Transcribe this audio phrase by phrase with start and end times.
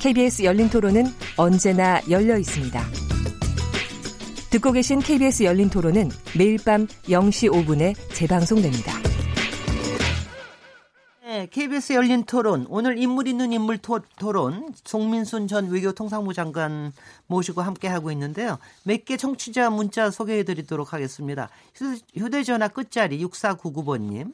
[0.00, 1.04] KBS 열린 토론은
[1.36, 2.80] 언제나 열려 있습니다.
[4.50, 8.94] 듣고 계신 KBS 열린 토론은 매일 밤 0시 5분에 재방송됩니다.
[11.22, 14.00] 네, KBS 열린 토론 오늘 인물 있는 인물 토,
[14.32, 16.92] 론 송민순 전 외교통상부 장관
[17.26, 18.58] 모시고 함께 하고 있는데요.
[18.84, 21.50] 몇 개 청취자 문자 소개해 드리도록 하겠습니다.
[22.16, 24.32] 휴대 전화 끝자리 6499번 님.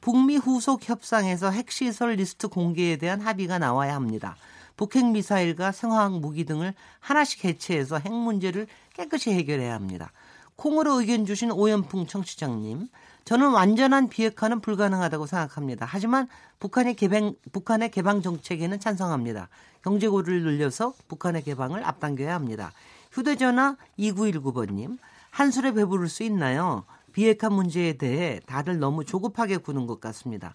[0.00, 4.36] 북미 후속 협상에서 핵시설 리스트 공개에 대한 합의가 나와야 합니다.
[4.76, 10.12] 북핵 미사일과 생화학 무기 등을 하나씩 해체해서 핵 문제를 깨끗이 해결해야 합니다.
[10.56, 12.88] 콩으로 의견 주신 오연풍 청취장님,
[13.24, 15.86] 저는 완전한 비핵화는 불가능하다고 생각합니다.
[15.88, 16.28] 하지만
[16.60, 19.48] 북한의 개방, 북한의 개방 정책에는 찬성합니다.
[19.82, 22.72] 경제 고리를 늘려서 북한의 개방을 앞당겨야 합니다.
[23.12, 24.98] 휴대전화 2919번님,
[25.30, 26.84] 한술에 배부를 수 있나요?
[27.12, 30.54] 비핵화 문제에 대해 다들 너무 조급하게 구는 것 같습니다.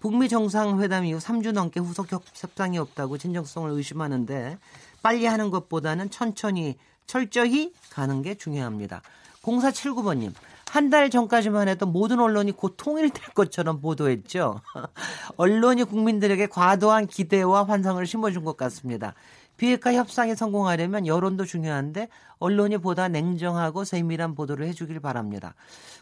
[0.00, 4.58] 북미 정상회담 이후 3주 넘게 후속 협상이 없다고 진정성을 의심하는데
[5.02, 9.02] 빨리 하는 것보다는 천천히 철저히 가는 게 중요합니다.
[9.42, 10.32] 0479번님,
[10.70, 14.60] 한 달 전까지만 해도 모든 언론이 곧 통일될 것처럼 보도했죠.
[15.36, 19.14] 언론이 국민들에게 과도한 기대와 환상을 심어준 것 같습니다.
[19.56, 25.54] 비핵화 협상에 성공하려면 여론도 중요한데 언론이 보다 냉정하고 세밀한 보도를 해주길 바랍니다.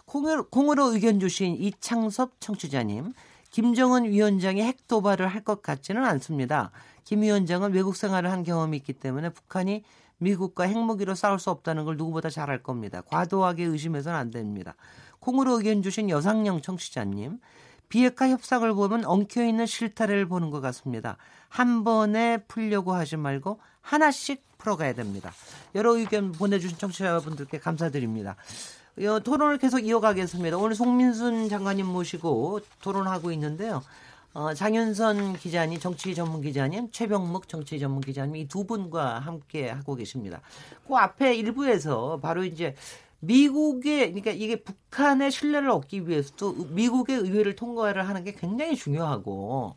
[0.04, 3.14] 콩으로 의견 주신 이창섭 청취자님,
[3.50, 6.70] 김정은 위원장이 핵 도발을 할 것 같지는 않습니다.
[7.04, 9.82] 김 위원장은 외국 생활을 한 경험이 있기 때문에 북한이
[10.18, 13.00] 미국과 핵무기로 싸울 수 없다는 걸 누구보다 잘 알 겁니다.
[13.03, 14.75] 과도하게 의심해서는 안 됩니다.
[15.20, 17.38] 콩으로 의견 주신 여상영 청취자님.
[17.88, 21.16] 비핵화 협상을 보면 엉켜있는 실타래를 보는 것 같습니다.
[21.48, 25.32] 한 번에 풀려고 하지 말고 하나씩 풀어가야 됩니다.
[25.75, 28.36] 여러 의견 보내주신 청취자분들께 감사드립니다.
[29.06, 30.56] 어, 토론을 계속 이어가겠습니다.
[30.56, 33.82] 오늘 송민순 장관님 모시고 토론하고 있는데요.
[34.34, 39.94] 어, 장윤선 기자님, 정치 전문 기자님, 최병묵 정치 전문 기자님 이 두 분과 함께 하고
[39.94, 40.41] 계십니다.
[40.86, 42.75] 그 앞에 일부에서 바로 이제
[43.20, 49.75] 미국의 그러니까 이게 북한의 신뢰를 얻기 위해서도 미국의 의회를 통과를 하는 게 굉장히 중요하고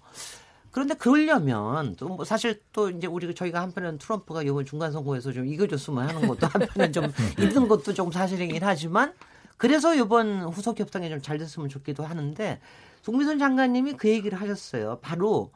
[0.72, 5.46] 그런데 그러려면 또 뭐 사실 또 이제 우리 저희가 한편은 트럼프가 이번 중간 선거에서 좀
[5.48, 7.06] 이겨줬으면 하는 것도 한편은 좀
[7.40, 9.14] 있는 것도 좀 사실이긴 하지만
[9.58, 12.60] 그래서 이번 후속 협상이 좀 잘 됐으면 좋기도 하는데
[13.04, 15.00] 송미선 장관님이 그 얘기를 하셨어요.
[15.02, 15.52] 바로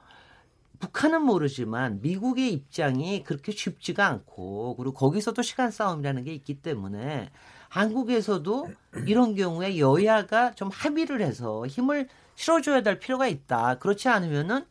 [0.80, 7.30] 북한은 모르지만 미국의 입장이 그렇게 쉽지가 않고 그리고 거기서도 시간 싸움이라는 게 있기 때문에
[7.70, 8.70] 한국에서도
[9.08, 13.78] 이런 경우에 여야가 좀 합의를 해서 힘을 실어줘야 될 필요가 있다.
[13.80, 14.66] 그렇지 않으면은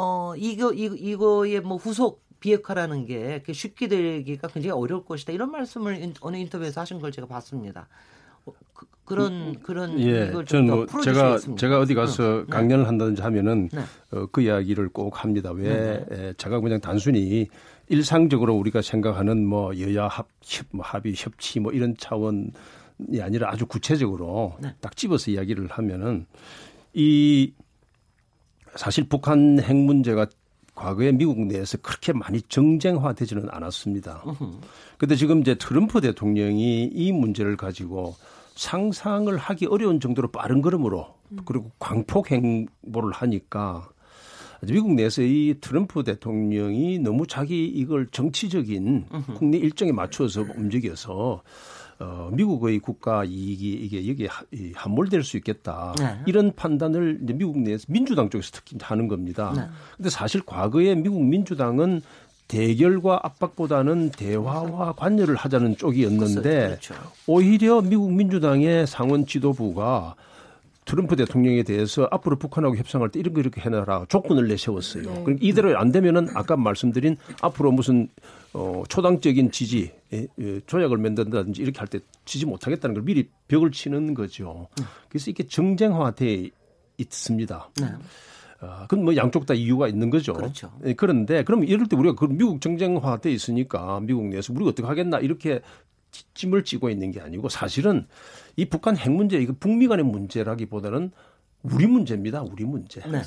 [0.00, 5.32] 어 이거 이거 이거의 뭐 후속 비핵화라는 게 쉽게 되기가 굉장히 어려울 것이다.
[5.32, 7.88] 이런 말씀을 어느 인터뷰에서 하신 걸 제가 봤습니다.
[8.46, 8.52] 어,
[9.04, 12.46] 그, 런 음, 그런 예, 저는 뭐 제가 제가 어디 가서 응.
[12.46, 13.80] 강연을 한다든지 하면은 네.
[14.12, 15.50] 어, 그 이야기를 꼭 합니다.
[15.50, 16.06] 왜 네.
[16.10, 17.48] 에, 제가 그냥 단순히
[17.88, 22.52] 일상적으로 우리가 생각하는 뭐 여야 합 협, 뭐 합의 협치 뭐 이런 차원이
[23.20, 24.72] 아니라 아주 구체적으로 네.
[24.80, 26.26] 딱 집어서 이야기를 하면은
[26.94, 27.52] 이
[28.76, 30.26] 사실 북한 핵 문제가
[30.74, 34.22] 과거에 미국 내에서 그렇게 많이 정쟁화되지는 않았습니다.
[34.96, 38.14] 그런데 지금 이제 트럼프 대통령이 이 문제를 가지고
[38.54, 41.14] 상상을 하기 어려운 정도로 빠른 걸음으로
[41.44, 43.88] 그리고 광폭 행보를 하니까
[44.62, 49.06] 미국 내에서 이 트럼프 대통령이 너무 자기 이걸 정치적인
[49.36, 51.42] 국내 일정에 맞춰서 움직여서
[52.00, 54.28] 어, 미국의 국가 이익이 이게 여기에
[54.74, 55.94] 함몰될 수 있겠다.
[55.98, 56.18] 네.
[56.26, 59.52] 이런 판단을 이제 미국 내에서 민주당 쪽에서 특히 하는 겁니다.
[59.56, 59.62] 네.
[59.96, 62.02] 근데 사실 과거에 미국 민주당은
[62.46, 66.94] 대결과 압박보다는 대화와 관여를 하자는 쪽이었는데 그렇죠.
[67.26, 70.14] 오히려 미국 민주당의 상원 지도부가
[70.88, 75.02] 트럼프 대통령에 대해서 앞으로 북한하고 협상할 때거 이렇게 해놔라 조건을 내세웠어요.
[75.02, 75.22] 네.
[75.22, 78.08] 그러니까 이대로 안 되면은 아까 말씀드린 앞으로 무슨
[78.54, 83.70] 어 초당적인 지지 예, 예, 조약을 만든다든지 이렇게 할 때 지지 못하겠다는 걸 미리 벽을
[83.70, 84.68] 치는 거죠.
[85.10, 86.48] 그래서 이게 정쟁화돼
[86.96, 87.70] 있습니다.
[87.80, 87.86] 네.
[88.60, 90.32] 어, 그건 뭐 양쪽 다 이유가 있는 거죠.
[90.32, 90.72] 그렇죠.
[90.86, 95.18] 예, 그런데 그럼 이럴 때 우리가 그 미국 정쟁화돼 있으니까 미국 내에서 우리가 어떻게 하겠나
[95.18, 95.60] 이렇게
[96.34, 98.06] 찜을 찌고 있는 게 아니고 사실은
[98.56, 101.10] 이 북한 핵 문제 이거 북미 간의 문제라기보다는
[101.64, 102.42] 우리 문제입니다.
[102.42, 103.00] 우리 문제.
[103.02, 103.20] 네.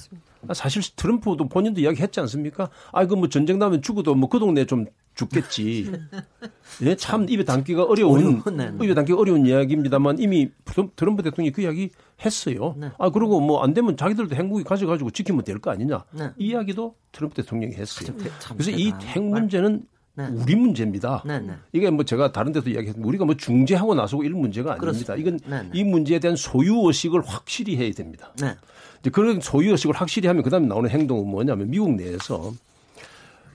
[0.54, 2.70] 사실 트럼프도 본인도 이야기했지 않습니까?
[2.94, 4.86] 아, 이거 뭐 전쟁 나면 죽어도 뭐 그 동네 좀
[5.16, 5.92] 죽겠지.
[6.84, 8.86] 예, 참 입에 담기가 어려운 네, 네.
[8.86, 10.50] 입에 담기 어려운 이야기입니다만 이미
[10.96, 11.90] 트럼프 대통령이 그 이야기
[12.24, 12.74] 했어요.
[12.80, 12.90] 네.
[12.98, 16.06] 아 그리고 뭐 안 되면 자기들도 핵무기 가져가지고 지키면 될 거 아니냐.
[16.12, 16.30] 네.
[16.38, 18.16] 이 이야기도 트럼프 대통령이 했어요.
[18.50, 19.84] 아, 그래서 이 핵 문제는
[20.14, 20.28] 네.
[20.28, 21.24] 우리 문제입니다.
[21.26, 21.54] 네, 네.
[21.72, 25.16] 이게 뭐 제가 다른 데도 이야기했는데 우리가 뭐 중재하고 나서고 이런 문제가 아닙니다.
[25.16, 25.70] 이건 네, 네.
[25.74, 28.34] 이 문제에 대한 소유 의식을 확실히 해야 됩니다.
[28.40, 28.56] 네.
[29.00, 32.54] 이제 그런 소유 의식을 확실히 하면 그다음에 나오는 행동은 뭐냐면 미국 내에서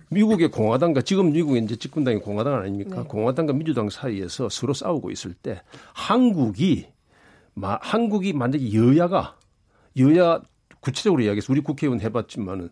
[0.08, 3.02] 미국의 공화당과 지금 미국의 이제 집권당이 공화당 아닙니까?
[3.02, 3.08] 네.
[3.08, 5.62] 공화당과 민주당 사이에서 서로 싸우고 있을 때
[5.92, 6.86] 한국이
[7.54, 9.36] 마, 한국이 만약에 여야가
[9.98, 10.40] 여야
[10.80, 12.70] 구체적으로 이야기해서 우리 국회의원 해봤지만은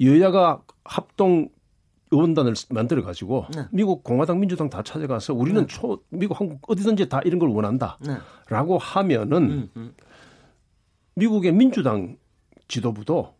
[0.00, 1.50] 여야가 합동
[2.10, 3.62] 의원단을 만들어 가지고 네.
[3.70, 5.66] 미국 공화당 민주당 다 찾아가서 우리는 네.
[5.66, 8.78] 초 미국 한국 어디든지 다 이런 걸 원한다라고 네.
[8.80, 9.94] 하면은 음, 음.
[11.14, 12.16] 미국의 민주당
[12.68, 13.34] 지도부도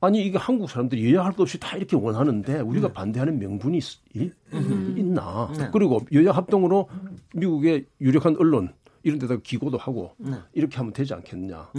[0.00, 2.92] 아니 이게 한국 사람들이 여야 할 것 없이 다 이렇게 원하는데 우리가 네.
[2.94, 4.94] 반대하는 명분이 있, 음.
[4.96, 5.68] 있나 네.
[5.72, 6.88] 그리고 여야 합동으로
[7.34, 10.36] 미국의 유력한 언론 이런 데다가 기고도 하고 네.
[10.52, 11.70] 이렇게 하면 되지 않겠냐.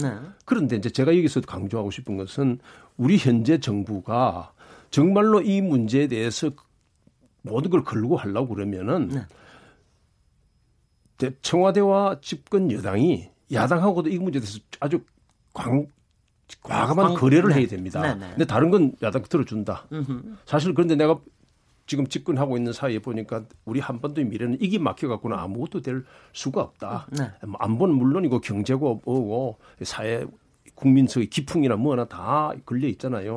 [0.44, 2.58] 그런데 이제 제가 여기서 강조하고 싶은 것은
[2.96, 4.52] 우리 현재 정부가
[4.96, 6.50] 정말로 이 문제에 대해서
[7.42, 9.26] 모든 걸 걸고 하려고 그러면은
[11.18, 11.30] 네.
[11.42, 15.00] 청와대와 집권 여당이 야당하고도 이 문제에 대해서 아주
[15.52, 15.86] 광,
[16.62, 17.56] 과감한 거래를 네.
[17.56, 18.00] 해야 됩니다.
[18.00, 18.30] 네, 네.
[18.30, 19.84] 근데 다른 건 야당 들어준다.
[19.92, 20.36] 음흠.
[20.46, 21.20] 사실 그런데 내가
[21.86, 27.08] 지금 집권하고 있는 사이에 보니까 우리 한반도의 미래는 이게 막혀갖고는 아무것도 될 수가 없다.
[27.12, 27.30] 네.
[27.46, 30.24] 뭐 안보는 물론이고 경제고 뭐고 사회
[30.74, 33.36] 국민성의 기풍이나 뭐나 다 걸려 있잖아요.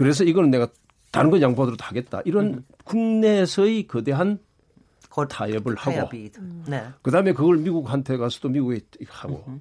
[0.00, 0.04] 네.
[0.04, 0.68] 그래서 이거는 내가
[1.12, 2.22] 다른 건 양보하도록 하겠다.
[2.24, 2.64] 이런 음.
[2.84, 4.38] 국내에서의 거대한
[5.28, 6.08] 타협을 하고
[6.38, 6.64] 음.
[6.68, 6.84] 네.
[7.02, 9.60] 그다음에 그걸 미국한테 가서도 미국에 하고 음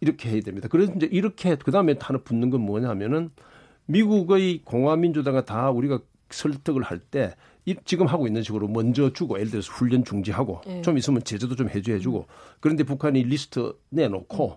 [0.00, 0.68] 이렇게 해야 됩니다.
[0.70, 3.30] 그래서 이제 이렇게 그다음에 하나 붙는 건 뭐냐면은
[3.86, 6.00] 미국의 공화민주당과 다 우리가
[6.30, 7.34] 설득을 할 때
[7.84, 10.82] 지금 하고 있는 식으로 먼저 주고 예를 들어서 훈련 중지하고 네.
[10.82, 12.26] 좀 있으면 제재도 좀 해줘 해주고
[12.60, 14.56] 그런데 북한이 리스트 내놓고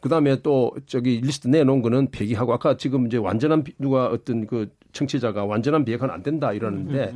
[0.00, 5.44] 그다음에 또 저기 리스트 내놓은 거는 폐기하고 아까 지금 이제 완전한 누가 어떤 그 청취자가
[5.44, 7.14] 완전한 비핵화는 안 된다 이러는데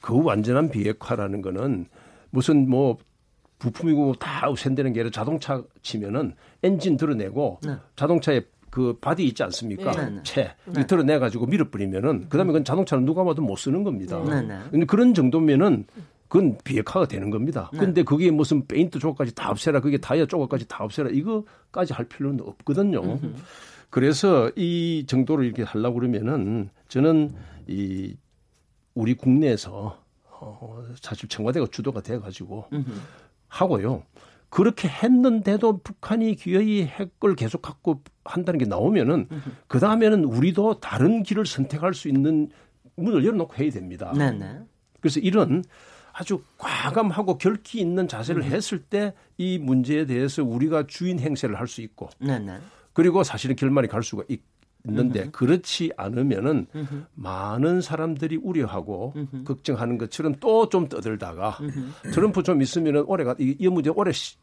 [0.00, 1.86] 그 완전한 비핵화라는 거는
[2.30, 2.98] 무슨 뭐
[3.58, 7.76] 부품이고 다 우선되는 게 아니라 자동차 치면은 엔진 드러내고 네.
[7.96, 8.42] 자동차에
[8.74, 9.92] 그 body 있지 않습니까?
[9.92, 10.20] 네, 네.
[10.24, 10.84] 채 네.
[10.84, 14.20] 드러내 가지고 밀어버리면은 그다음에 그건 자동차는 누가 봐도 못 쓰는 겁니다.
[14.24, 14.84] 네, 네.
[14.86, 15.86] 그런 정도면은
[16.26, 17.70] 그건 비핵화가 되는 겁니다.
[17.78, 22.40] 근데 그게 무슨 페인트 조각까지 다 없애라, 그게 타이어 조각까지 다 없애라 이거까지 할 필요는
[22.40, 23.20] 없거든요.
[23.90, 27.32] 그래서 이 정도로 이렇게 하려고 그러면은 저는
[27.68, 28.16] 이
[28.94, 32.66] 우리 국내에서 어, 사실 청와대가 주도가 돼 가지고
[33.46, 34.02] 하고요.
[34.54, 39.28] 그렇게 했는데도 북한이 기어이 핵을 계속 갖고 한다는 게 나오면은
[39.66, 42.48] 그 다음에는 우리도 다른 길을 선택할 수 있는
[42.94, 44.12] 문을 열어놓고 해야 됩니다.
[44.16, 44.60] 네네.
[45.00, 45.64] 그래서 이런
[46.12, 48.52] 아주 과감하고 결기 있는 자세를 음.
[48.52, 52.58] 했을 때 이 문제에 대해서 우리가 주인 행세를 할 수 있고 네네.
[52.92, 54.40] 그리고 사실은 결말이 갈 수가 있,
[54.86, 55.30] 있는데 음흠.
[55.32, 57.04] 그렇지 않으면은 음흠.
[57.14, 59.44] 많은 사람들이 우려하고 음흠.
[59.44, 61.58] 걱정하는 것처럼 또 좀 떠들다가
[62.12, 64.36] 트럼프 좀 있으면은 올해가 이, 이 문제 올해 시,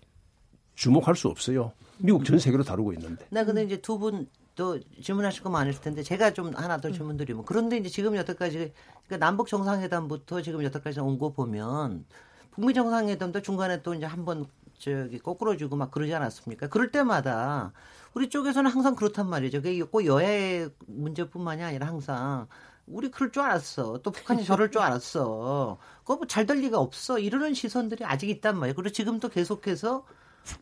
[0.76, 1.72] 주목할 수 없어요.
[1.98, 3.26] 미국 전 세계로 다루고 있는데.
[3.30, 7.16] 네, 근데 이제 두 분 또 질문하실 거 많을 텐데 제가 좀 하나 더 질문
[7.16, 8.74] 드리면 그런데 이제 지금 여태까지
[9.08, 12.04] 그러니까 남북 정상회담부터 지금 여태까지 온 거 보면
[12.52, 14.46] 북미 정상회담도 중간에 또 이제 한번
[14.82, 16.68] 저기 거꾸로 주고 막 그러지 않았습니까?
[16.68, 17.72] 그럴 때마다
[18.14, 19.62] 우리 쪽에서는 항상 그렇단 말이죠.
[19.62, 22.48] 그게 꼭 여야의 문제뿐만이 아니라 항상
[22.88, 24.00] 우리 그럴 줄 알았어.
[24.00, 25.78] 또 북한이 저럴 줄 알았어.
[26.02, 27.20] 그거 뭐 잘 될 리가 없어.
[27.20, 28.76] 이러는 시선들이 아직 있단 말이에요.
[28.76, 30.04] 그리고 지금도 계속해서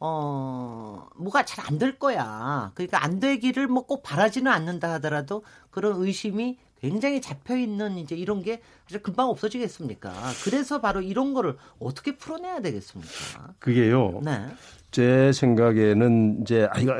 [0.02, 2.72] 어, 뭐가 잘 안 될 거야.
[2.76, 8.42] 그러니까 안 되기를 뭐 꼭 바라지는 않는다 하더라도 그런 의심이 굉장히 잡혀 있는 이제 이런
[8.42, 10.12] 게 사실 금방 없어지겠습니까?
[10.44, 13.54] 그래서 바로 이런 거를 어떻게 풀어내야 되겠습니까?
[13.60, 14.22] 그게요.
[14.24, 14.46] 네.
[14.92, 16.94] 제 생각에는 이제 아 이거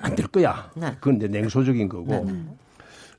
[0.00, 0.70] 안 될 거야.
[0.76, 0.92] 네.
[1.00, 2.24] 그건 이제 냉소적인 거고.
[2.24, 2.32] 네.
[2.32, 2.44] 네.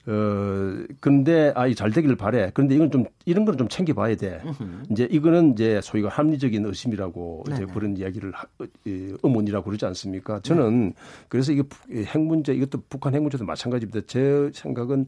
[0.09, 2.49] 어 근데 아이 잘 되기를 바래.
[2.53, 4.41] 그런데 이건 좀 이런 거는 좀 챙겨봐야 돼.
[4.45, 4.85] 으흠.
[4.89, 7.57] 이제 이거는 이제 소위가 합리적인 의심이라고 네네.
[7.57, 7.73] 이제 네.
[7.73, 10.39] 그런 이야기를 하, 어, 의문이라고 그러지 않습니까?
[10.41, 10.93] 저는 네.
[11.27, 11.63] 그래서 이게
[12.05, 13.99] 핵 문제 이것도 북한 핵 문제도 마찬가지입니다.
[14.07, 15.07] 제 생각은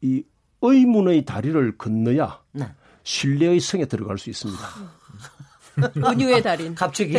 [0.00, 0.22] 이
[0.60, 2.66] 의문의 다리를 건너야 네.
[3.04, 4.60] 신뢰의 성에 들어갈 수 있습니다.
[5.96, 6.74] 은유의 달인.
[6.74, 7.12] 갑자기.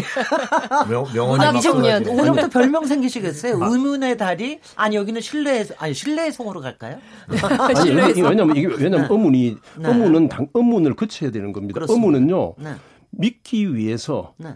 [0.89, 2.07] 명, 명언이 이정년.
[2.07, 3.63] 오늘부터 별명 생기시겠어요?
[3.63, 3.67] 아.
[3.67, 4.59] 의문의 달이?
[4.75, 6.99] 아니, 여기는 신뢰의, 아니, 신뢰의 성으로 갈까요?
[7.29, 9.07] 아니, 왜냐면, 이게, 왜냐면 네.
[9.09, 9.87] 의문이, 네.
[9.87, 11.75] 의문은 당, 의문을 거쳐야 되는 겁니다.
[11.75, 12.05] 그렇습니다.
[12.05, 12.73] 의문은요, 네.
[13.11, 14.55] 믿기 위해서 네.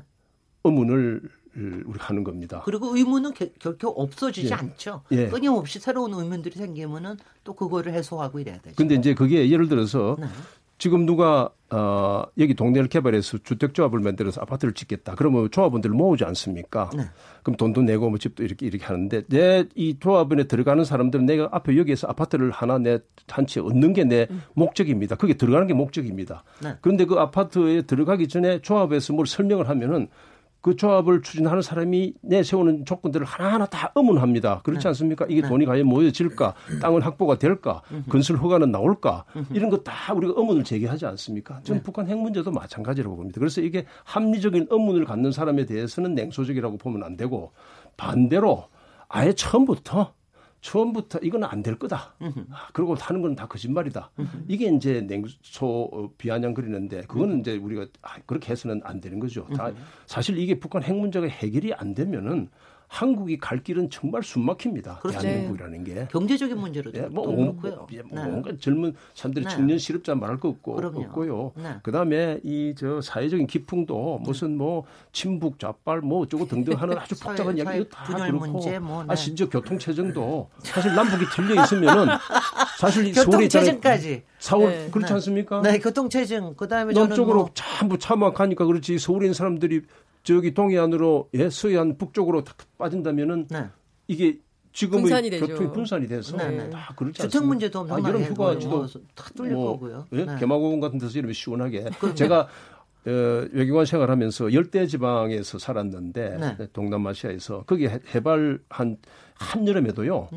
[0.63, 1.21] 의문을
[1.55, 2.61] 우리가 하는 겁니다.
[2.65, 4.53] 그리고 의문은 겨, 결코 없어지지 예.
[4.53, 5.01] 않죠.
[5.11, 5.27] 예.
[5.27, 8.75] 끊임없이 새로운 의문들이 생기면은 또 그거를 해소하고 이래야 되죠.
[8.75, 10.25] 근데 이제 그게 예를 들어서 네.
[10.79, 15.15] 지금 누가 어 여기 동네를 개발해서 주택 조합을 만들어서 아파트를 짓겠다.
[15.15, 16.89] 그러면 조합원들을 모으지 않습니까?
[16.95, 17.03] 네.
[17.43, 21.77] 그럼 돈도 내고 뭐 집도 이렇게 이렇게 하는데 내 이 조합원에 들어가는 사람들은 내가 앞에
[21.77, 24.41] 여기에서 아파트를 하나 내 한 채 얻는 게내 음.
[24.55, 25.15] 목적입니다.
[25.15, 26.43] 그게 들어가는 게 목적입니다.
[26.61, 26.75] 네.
[26.81, 30.09] 그런데 그 아파트에 들어가기 전에 조합에서 뭘 설명을 하면은
[30.63, 34.61] 그 조합을 추진하는 사람이 내세우는 조건들을 하나하나 다 의문합니다.
[34.63, 34.87] 그렇지 네.
[34.87, 35.25] 않습니까?
[35.29, 35.47] 이게 네.
[35.49, 36.53] 돈이 과연 모여질까?
[36.81, 37.81] 땅은 확보가 될까?
[38.07, 39.25] 건설 허가는 나올까?
[39.51, 41.59] 이런 거 다 우리가 의문을 제기하지 않습니까?
[41.63, 41.83] 전 네.
[41.83, 43.39] 북한 핵 문제도 마찬가지라고 봅니다.
[43.39, 47.51] 그래서 이게 합리적인 의문을 갖는 사람에 대해서는 냉소적이라고 보면 안 되고
[47.97, 48.69] 반대로
[49.09, 50.13] 아예 처음부터
[50.63, 52.15] 처음부터 이건 안 될 거다.
[52.51, 54.11] 아, 그리고 하는 건 다 거짓말이다.
[54.47, 59.45] 이게 이제 냉소 비아냥 그리는데 그거는 이제 우리가 아, 그렇게 해서는 안 되는 거죠.
[59.55, 59.71] 다
[60.07, 62.49] 사실 이게 북한 핵 문제가 해결이 안 되면은
[62.93, 64.99] 한국이 갈 길은 정말 숨막힙니다.
[64.99, 65.19] 그렇죠.
[65.19, 67.87] 대한민국이라는 게 경제적인 문제로도 예, 뭐, 그렇고요.
[67.91, 68.29] 예, 뭐 네.
[68.29, 69.51] 뭔가 젊은 사람들이 네.
[69.51, 71.01] 청년 실업자 말할 거 없고 그럼요.
[71.01, 71.53] 없고요.
[71.55, 71.75] 네.
[71.81, 77.57] 그다음에 이 저 사회적인 기풍도 무슨 뭐 친북 좌빨 뭐 어쩌고 등등 하는 아주 복잡한
[77.57, 79.11] 이야기 다 그렇고 문제, 뭐, 네.
[79.11, 82.07] 아 심지어 교통 체증도 사실 남북이 틀려 있으면은
[82.77, 84.89] 사실 서울에 체증까지 서울 네.
[84.91, 85.61] 그렇지 않습니까?
[85.61, 87.49] 네, 교통 체증 그다음에 남쪽으로 뭐...
[87.53, 89.81] 전부 차막 하니까 그렇지 서울에 있는 사람들이
[90.23, 93.67] 저기 동해안으로 예 서해안 북쪽으로 탁 빠진다면은 네.
[94.07, 94.39] 이게
[94.71, 96.69] 지금의 분산이 교통이 분산이 돼서 네, 네.
[96.69, 97.27] 다 그렇지 않습니까?
[97.29, 100.05] 주택 문제도 엄청 아, 여름 휴가지도 뭐, 다 뚫릴 뭐, 거고요.
[100.13, 100.25] 예?
[100.25, 100.35] 네.
[100.39, 102.47] 개마고원 같은 데서 이러면 시원하게 제가
[103.05, 103.09] 어,
[103.51, 106.67] 외교관 생활하면서 열대 지방에서 살았는데 네.
[106.73, 108.97] 동남아시아에서 거기 해발 한
[109.35, 110.29] 한여름에도요.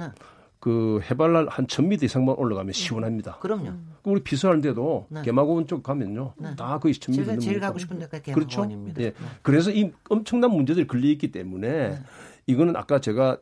[0.67, 0.73] 네.
[0.73, 3.39] 그 해발 한 1000m 이상만 올라가면 시원합니다.
[3.39, 3.71] 그럼요.
[4.03, 5.23] 우리 비서하는데도 네.
[5.23, 6.35] 개마고원 쪽 가면요.
[6.39, 6.57] 네.
[6.57, 8.95] 다 거의 1000m 제가 제일 가고 싶은 데가 개마고원입니다.
[8.95, 9.03] 그렇죠?
[9.03, 9.11] 예.
[9.11, 9.37] 네.
[9.43, 11.99] 그래서 이 엄청난 문제들이 걸려 있기 때문에 네.
[12.47, 13.39] 이거는 아까 제가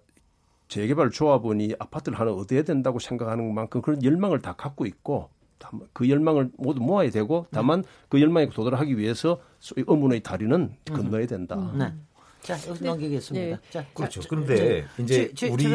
[0.68, 5.30] 재개발 조합원이 아파트를 하나 얻어야 된다고 생각하는 만큼 그런 열망을 다 갖고 있고
[5.94, 7.88] 그 열망을 모두 모아야 되고 다만 네.
[8.10, 9.40] 그 열망에 도달하기 위해서
[9.76, 11.56] 의문의 다리는 건너야 된다.
[12.44, 12.54] 네.
[12.54, 12.88] 자, 여기 네.
[12.90, 13.56] 넘기겠습니다.
[13.56, 13.62] 네.
[13.70, 14.20] 자, 그렇죠.
[14.20, 15.66] 자, 그런데 저, 이제 저, 저, 우리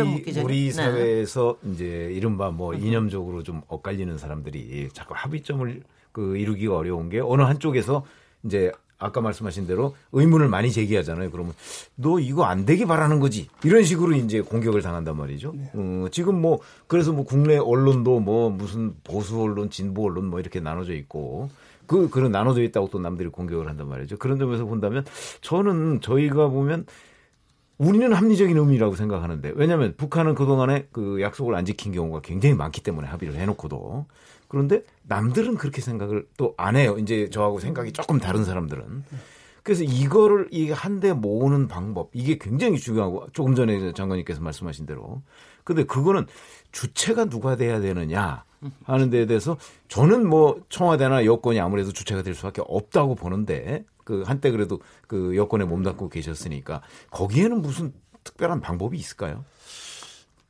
[0.42, 0.72] 우리 네.
[0.72, 1.72] 사회에서 네.
[1.72, 8.06] 이제 이른바 뭐 이념적으로 좀 엇갈리는 사람들이 자꾸 합의점을 그 이루기가 어려운 게 어느 한쪽에서
[8.44, 11.32] 이제 아까 말씀하신 대로 의문을 많이 제기하잖아요.
[11.32, 11.54] 그러면
[11.96, 13.48] 너 이거 안 되게 바라는 거지.
[13.64, 15.54] 이런 식으로 이제 공격을 당한단 말이죠.
[15.56, 15.72] 네.
[15.74, 20.60] 어, 지금 뭐 그래서 뭐 국내 언론도 뭐 무슨 보수 언론, 진보 언론 뭐 이렇게
[20.60, 21.50] 나눠져 있고
[21.90, 24.18] 그, 그런 나눠져 있다고 또 남들이 공격을 한단 말이죠.
[24.18, 25.04] 그런 점에서 본다면
[25.42, 26.86] 저는 저희가 보면
[27.80, 33.08] 우리는 합리적인 의미라고 생각하는데 왜냐하면 북한은 그동안에 그 약속을 안 지킨 경우가 굉장히 많기 때문에
[33.08, 34.06] 합의를 해놓고도
[34.50, 36.98] 그런데 남들은 그렇게 생각을 또 안 해요.
[37.00, 39.04] 이제 저하고 생각이 조금 다른 사람들은.
[39.64, 45.22] 그래서 이거를 이 한데 모으는 방법 이게 굉장히 중요하고 조금 전에 장관님께서 말씀하신 대로
[45.64, 46.28] 근데 그거는
[46.72, 48.44] 주체가 누가 돼야 되느냐
[48.84, 54.52] 하는 데에 대해서 저는 뭐 청와대나 여권이 아무래도 주체가 될 수밖에 없다고 보는데 그 한때
[54.52, 59.46] 그래도 그 여권에 몸담고 계셨으니까 거기에는 무슨 특별한 방법이 있을까요?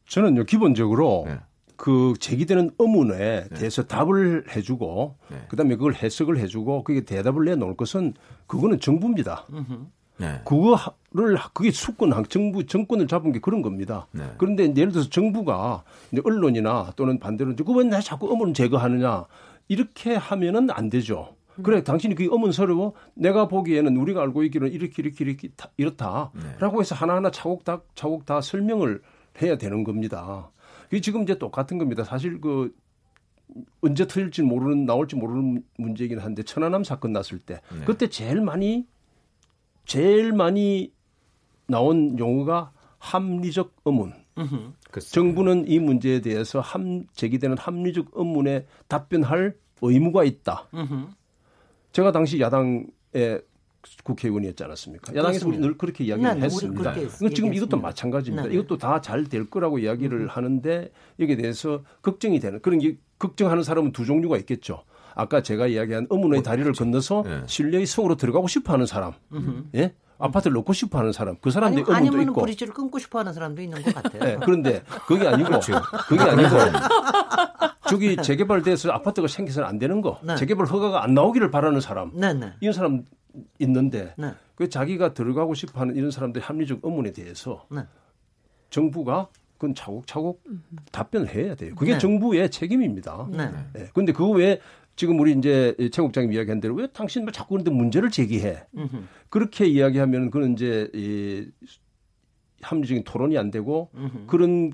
[0.07, 1.39] 저는요 기본적으로 네.
[1.75, 3.55] 그 제기되는 의문에 네.
[3.55, 5.45] 대해서 답을 해주고 네.
[5.49, 8.13] 그다음에 그걸 해석을 해주고 그게 대답을 내놓을 것은
[8.47, 9.45] 그거는 정부입니다.
[10.19, 10.41] 네.
[10.45, 14.07] 그거를 그게 수권 정부 정권을 잡은 게 그런 겁니다.
[14.11, 14.23] 네.
[14.37, 19.25] 그런데 예를 들어서 정부가 이제 언론이나 또는 반대로 그거 왜 자꾸 의문 제거하느냐
[19.67, 21.35] 이렇게 하면은 안 되죠.
[21.63, 26.79] 그래 당신이 그게 의문스러워 내가 보기에는 우리가 알고 있기로는 이렇게 이렇게 이렇게 이렇다라고 네.
[26.79, 29.01] 해서 하나하나 차곡 다 차곡 다 설명을
[29.41, 30.51] 해야 되는 겁니다.
[30.83, 32.03] 그게 지금 이제 똑같은 겁니다.
[32.03, 32.73] 사실 그
[33.81, 37.85] 언제 터질지 모르는 나올지 모르는 문제이긴 한데 천안함 사건 났을 때 네.
[37.85, 38.85] 그때 제일 많이
[39.89, 40.91] 제일 많이
[41.67, 44.13] 나온 용어가 합리적 의문.
[45.13, 50.67] 정부는 이 문제에 대해서 함, 제기되는 합리적 의문에 답변할 의무가 있다.
[51.91, 53.41] 제가 당시 야당의
[54.03, 55.15] 국회의원이었지 않았습니까?
[55.15, 56.93] 야당에서 우리 늘 그렇게 이야기를 네, 했습니다.
[57.33, 58.47] 지금 이것도 마찬가지입니다.
[58.47, 58.53] 네.
[58.53, 60.27] 이것도 다 잘 될 거라고 이야기를 음.
[60.27, 64.83] 하는데 여기에 대해서 걱정이 되는 그런 게 걱정하는 사람은 두 종류가 있겠죠.
[65.19, 66.71] 아까 제가 이야기한 의문의 어, 다리를.
[66.73, 67.41] 건너서 네.
[67.45, 69.13] 신뢰의 속으로 들어가고 싶어하는 사람.
[69.75, 69.93] 예?
[70.17, 72.41] 아파트를 놓고 싶어하는 사람, 그 사람들이 아니, 의문도 있고.
[72.41, 74.21] 브리지를 끊고 싶어하는 사람도 있는 것 같아요.
[74.21, 75.81] 네, 그런데 그게 아니고, 그렇죠.
[76.09, 76.49] 그게 아니고,
[77.89, 80.35] 저기 재개발돼서 아파트가 생겨서는 안 되는 거, 네.
[80.35, 82.51] 재개발 허가가 안 나오기를 바라는 사람, 네, 네.
[82.59, 83.05] 이런 사람
[83.59, 84.33] 있는데, 네.
[84.55, 87.83] 그 자기가 들어가고 싶어하는 이런 사람들의 합리적 의문에 대해서 네.
[88.69, 90.43] 정부가 그건 차곡차곡
[90.91, 91.75] 답변을 해야 돼요.
[91.75, 91.97] 그게 네.
[91.97, 93.27] 정부의 책임입니다.
[93.31, 93.51] 네.
[93.73, 93.87] 네.
[93.93, 94.59] 근데 그거 왜
[94.99, 98.65] 지금 우리 이제 최 국장님 이야기한 대로 왜 당신 뭐 자꾸 그런데 문제를 제기해.
[98.75, 98.97] 음흠.
[99.29, 101.47] 그렇게 이야기하면 그는 이제 이
[102.61, 104.25] 합리적인 토론이 안 되고 음흠.
[104.27, 104.73] 그런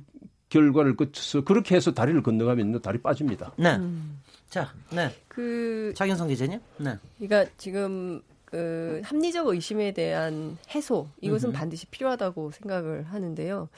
[0.49, 3.53] 결과를 거쳐서 그렇게 해서 다리를 건너가면 다리 빠집니다.
[3.55, 3.75] 네.
[3.75, 4.19] 음.
[4.49, 5.11] 자, 네.
[5.27, 6.59] 그 장현성 기자님.
[6.77, 6.95] 네.
[7.19, 11.55] 그러니까 지금 그 합리적 의심에 대한 해소 이것은 음흠.
[11.55, 13.69] 반드시 필요하다고 생각을 하는데요.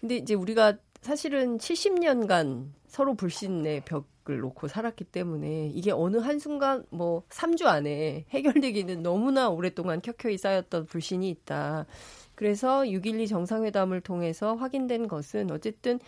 [0.00, 7.22] 근데 이제 우리가 사실은 70년간 서로 불신의 벽을 놓고 살았기 때문에 이게 어느 한순간 뭐
[7.30, 11.86] 3주 안에 해결되기는 너무나 오랫동안 켜켜이 쌓였던 불신이 있다.
[12.34, 15.98] 그래서 6.12 정상회담을 통해서 확인된 것은 어쨌든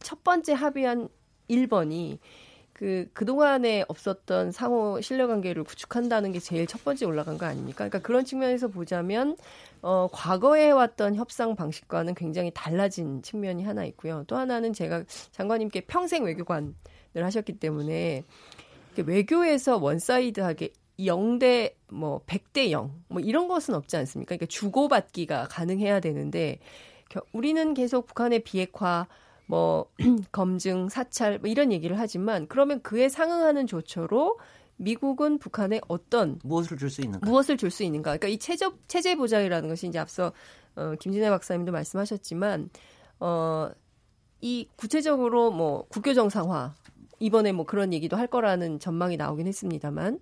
[0.00, 1.08] 첫 번째 합의한
[1.48, 2.18] 1번이
[2.80, 7.86] 그, 그동안에 없었던 상호 신뢰관계를 구축한다는 게 제일 첫 번째 올라간 거 아닙니까?
[7.86, 9.36] 그러니까 그런 측면에서 보자면,
[9.82, 14.24] 어, 과거에 왔던 협상 방식과는 굉장히 달라진 측면이 하나 있고요.
[14.26, 16.72] 또 하나는 제가 장관님께 평생 외교관을
[17.16, 18.24] 하셨기 때문에,
[18.96, 24.36] 외교에서 one side하게 0대 뭐 100대 0, 뭐 이런 것은 없지 않습니까?
[24.36, 26.60] 그러니까 주고받기가 가능해야 되는데,
[27.34, 29.06] 우리는 계속 북한의 비핵화,
[29.50, 29.86] 뭐
[30.30, 34.38] 검증, 사찰 뭐 이런 얘기를 하지만 그러면 그에 상응하는 조처로
[34.76, 37.28] 미국은 북한에 어떤 무엇을 줄 수 있는가?
[37.28, 38.16] 무엇을 줄 수 있는가?
[38.16, 40.32] 그러니까 이 체제 체제 보장이라는 것이 이제 앞서
[40.76, 42.70] 어, 김진애 박사님도 말씀하셨지만
[43.18, 43.70] 어,
[44.40, 46.76] 이 구체적으로 뭐 국교 정상화
[47.18, 50.20] 이번에 뭐 그런 얘기도 할 거라는 전망이 나오긴 했습니다만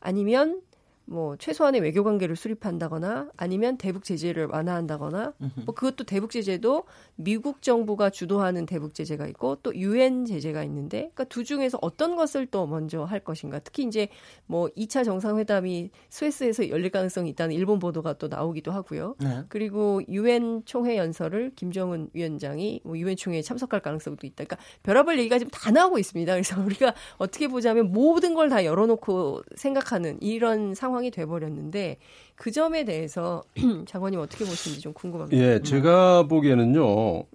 [0.00, 0.60] 아니면
[1.06, 5.34] 뭐 최소한의 외교 관계를 수립한다거나 아니면 대북 제재를 완화한다거나
[5.66, 6.84] 뭐 그것도 대북 제재도
[7.16, 12.46] 미국 정부가 주도하는 대북 제재가 있고 또 유엔 제재가 있는데 그러니까 두 중에서 어떤 것을
[12.46, 14.08] 또 먼저 할 것인가 특히 이제
[14.46, 19.16] 뭐 2차 정상회담이 스웨스에서 열릴 가능성이 있다는 일본 보도가 또 나오기도 하고요.
[19.20, 19.42] 네.
[19.48, 24.44] 그리고 유엔 총회 연설을 김정은 위원장이 뭐 유엔 총회에 참석할 가능성도 있다.
[24.44, 26.32] 그러니까 별의별 얘기가 지금 다 나오고 있습니다.
[26.32, 31.98] 그래서 우리가 어떻게 보자면 모든 걸 다 열어놓고 생각하는 이런 상황 상황이 돼버렸는데
[32.36, 33.42] 그 점에 대해서
[33.86, 35.42] 장관님 어떻게 보시는지 좀 궁금합니다.
[35.42, 36.82] 예, 제가 보기에는요.
[36.84, 37.26] 어,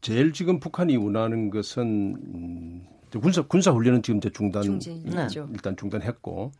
[0.00, 2.86] 제일 지금 북한이 원하는 것은 음,
[3.20, 5.26] 군사 군사 훈련은 지금 이제 중단 네.
[5.52, 6.52] 일단 중단했고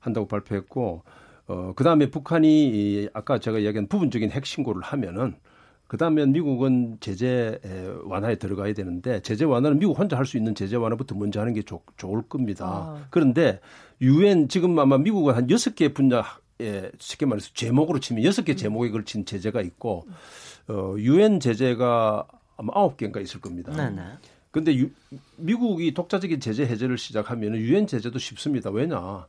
[0.00, 1.02] 한다고 발표했고
[1.46, 5.34] 어 그 다음에 북한이 아까 제가 이야기한 부분적인 핵 신고를 하면은
[5.92, 7.58] 그다음에 미국은 제재
[8.04, 11.60] 완화에 들어가야 되는데 제재 완화는 미국 혼자 할 수 있는 제재 완화부터 먼저 하는 게
[11.60, 12.64] 좋, 좋을 겁니다.
[12.66, 13.06] 아.
[13.10, 13.60] 그런데
[14.00, 18.90] 유엔 지금 아마 미국은 한 여섯 개 분야에 쉽게 말해서 제목으로 치면 여섯 개 제목에
[18.90, 20.06] 걸친 제재가 있고
[20.68, 22.26] 어 유엔 제재가
[22.56, 23.76] 아마 아홉 개인가 있을 겁니다.
[23.76, 24.00] 네네.
[24.50, 24.88] 근데 유,
[25.36, 28.70] 미국이 독자적인 제재 해제를 시작하면 유엔 제재도 쉽습니다.
[28.70, 29.26] 왜냐?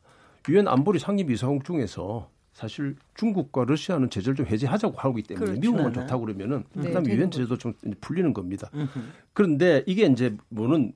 [0.47, 5.62] 유엔 안보리 상임이사국 중에서 사실 중국과 러시아는 제재를 좀 해제하자고 하고 있기 때문에 그렇죠.
[5.62, 6.00] 미국만 네.
[6.00, 8.70] 좋다고 그러면은 네, 그다음에 유엔 제재도 좀 풀리는 겁니다.
[9.34, 10.94] 그런데 이게 이제 뭐는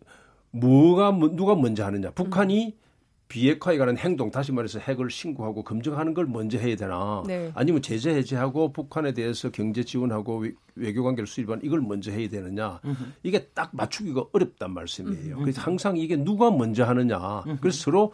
[0.52, 2.12] 뭐가 뭐, 누가 먼저 하느냐?
[2.12, 2.88] 북한이 음.
[3.28, 7.24] 비핵화에 관한 행동, 다시 말해서 핵을 신고하고 검증하는 걸 먼저 해야 되나?
[7.28, 7.52] 네.
[7.56, 12.80] 아니면 제재 해제하고 북한에 대해서 경제 지원하고 외교 관계를 수립한 이걸 먼저 해야 되느냐?
[12.86, 13.04] 음흠.
[13.24, 15.36] 이게 딱 맞추기가 어렵단 말씀이에요.
[15.36, 15.41] 음흠.
[15.41, 17.43] 그래서 항상 이게 누가 먼저 하느냐?
[17.46, 17.58] 음흠.
[17.60, 18.13] 그래서 서로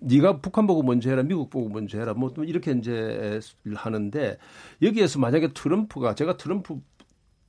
[0.00, 3.40] 네가 북한 보고 먼저 해라, 미국 보고 먼저 해라, 뭐 이렇게 이제
[3.74, 4.38] 하는데
[4.82, 6.80] 여기에서 만약에 트럼프가 제가 트럼프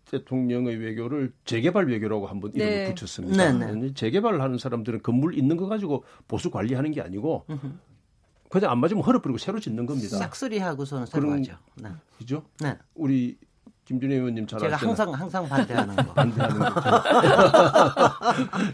[0.06, 2.94] 대통령의 외교를 재개발 외교라고 한번 이름을 네.
[2.94, 3.52] 붙였습니다.
[3.54, 3.94] 네, 네.
[3.94, 7.46] 재개발을 하는 사람들은 건물 있는 거 가지고 보수 관리하는 게 아니고
[8.50, 10.18] 그냥 안 맞으면 헐어버리고 새로 짓는 겁니다.
[10.18, 11.58] 싹쓸이하고서는 새로 하죠.
[11.82, 11.90] 네.
[12.18, 12.44] 그죠?
[12.60, 12.78] 네.
[12.94, 13.38] 우리
[13.86, 16.14] 김준혜 의원님 잘 제가 항상 항상 반대하는 거.
[16.14, 16.66] 반대하는 거.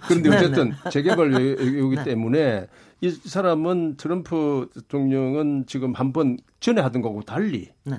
[0.08, 0.89] 그런데 네, 어쨌든 네.
[0.89, 2.04] 재개발 외교이기 네.
[2.04, 2.67] 때문에
[3.02, 7.97] 이 사람은 트럼프 대통령은 지금 한 번 전에 하던 거고 달리 네.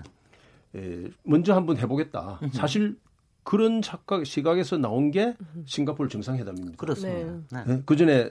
[0.74, 2.40] 에, 먼저 한 번 해보겠다.
[2.52, 2.96] 사실
[3.44, 5.34] 그런 착각 시각에서 나온 게
[5.66, 6.76] 싱가포르 정상회담입니다.
[6.76, 7.64] 그렇습니다.
[7.64, 7.74] 네.
[7.76, 7.82] 네.
[7.84, 8.30] 그 전에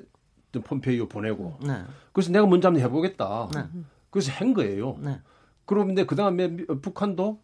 [0.54, 1.58] 폼페이오 보내고.
[1.66, 1.84] 네.
[2.14, 3.50] 그래서 내가 먼저 한번 해보겠다.
[3.54, 3.64] 네.
[4.10, 4.98] 그래서 한 거예요.
[5.02, 5.20] 네.
[5.66, 7.40] 그런데 그 다음에 북한도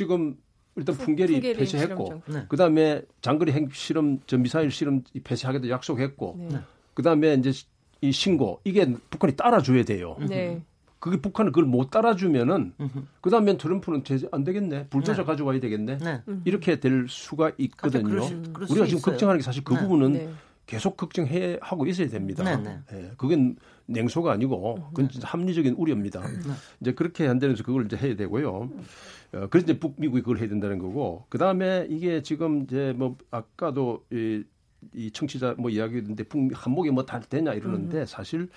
[0.00, 0.34] 지금
[0.76, 2.46] 일단 풍계리, 폐쇄했고, 네.
[2.48, 6.48] 그 다음에 장거리 핵 실험, 저 미사일 실험 폐쇄하기도 약속했고,
[6.94, 7.52] 그 다음에 이제
[8.00, 10.16] 이 신고 이게 북한이 따라줘야 돼요.
[10.26, 10.62] 네.
[10.98, 12.72] 그게 북한은 그걸 못 따라주면은
[13.20, 15.26] 그 다음엔 트럼프는 제재 안 되겠네 불조자 네.
[15.26, 16.22] 가져와야 되겠네 네.
[16.46, 18.04] 이렇게 될 수가 있거든요.
[18.04, 18.34] 그러시,
[18.70, 19.80] 우리가 지금 걱정하는 게 사실 그 네.
[19.80, 20.30] 부분은 네.
[20.70, 22.44] 계속 걱정해 하고 있어야 됩니다.
[22.44, 22.78] 네, 네.
[22.92, 23.56] 예, 그건
[23.86, 26.22] 냉소가 아니고 그건 진짜 합리적인 우려입니다.
[26.80, 28.70] 이제 그렇게 한다면서 그걸 이제 해야 되고요.
[29.32, 34.04] 어, 그래서 이제 북미국이 그걸 해야 된다는 거고 그 다음에 이게 지금 이제 뭐 아까도
[34.12, 34.44] 이,
[34.94, 38.48] 이 청취자 뭐 이야기했는데 북미 한목이 뭐다 되냐 이러는데 사실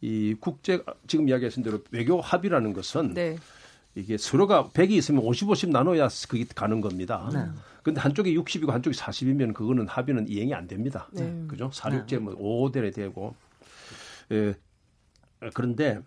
[0.00, 3.36] 이 국제 지금 이야기하신 대로 외교 합의라는 것은 네.
[3.94, 7.28] 이게 서로가 100이 있으면 50, 50 나눠야 그게 가는 겁니다.
[7.32, 7.44] 네.
[7.82, 11.08] 근데 한쪽이 60이고 한쪽이 40이면 그거는 합의는 이행이 안 됩니다.
[11.12, 11.44] 네.
[11.48, 11.70] 그죠?
[11.72, 13.34] 사륙제 뭐 5대에 되고.
[14.32, 14.54] 예.
[15.54, 16.00] 그런데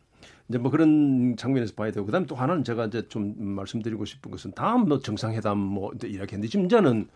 [0.48, 4.52] 이제 뭐 그런 장면에서 봐야 되고 그다음에 또 하나는 제가 이제 좀 말씀드리고 싶은 것은
[4.52, 7.10] 다음 뭐 정상회담 뭐 이렇게 했는데 지금 이제는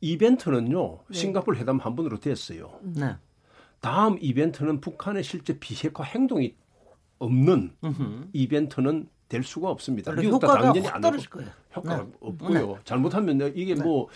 [0.00, 1.18] 이벤트는요 네.
[1.18, 2.78] 싱가폴 회담 한 번으로 됐어요.
[2.82, 3.16] 네.
[3.80, 6.54] 다음 이벤트는 북한의 실제 비핵화 행동이
[7.18, 8.28] 없는 음흠.
[8.32, 10.12] 이벤트는 될 수가 없습니다.
[10.12, 11.50] 미국도 당연히 안 떨어질 거예요.
[11.74, 12.12] 효과가 네.
[12.20, 12.66] 없고요.
[12.66, 12.76] 네.
[12.84, 13.82] 잘못하면 이게 네.
[13.82, 14.08] 뭐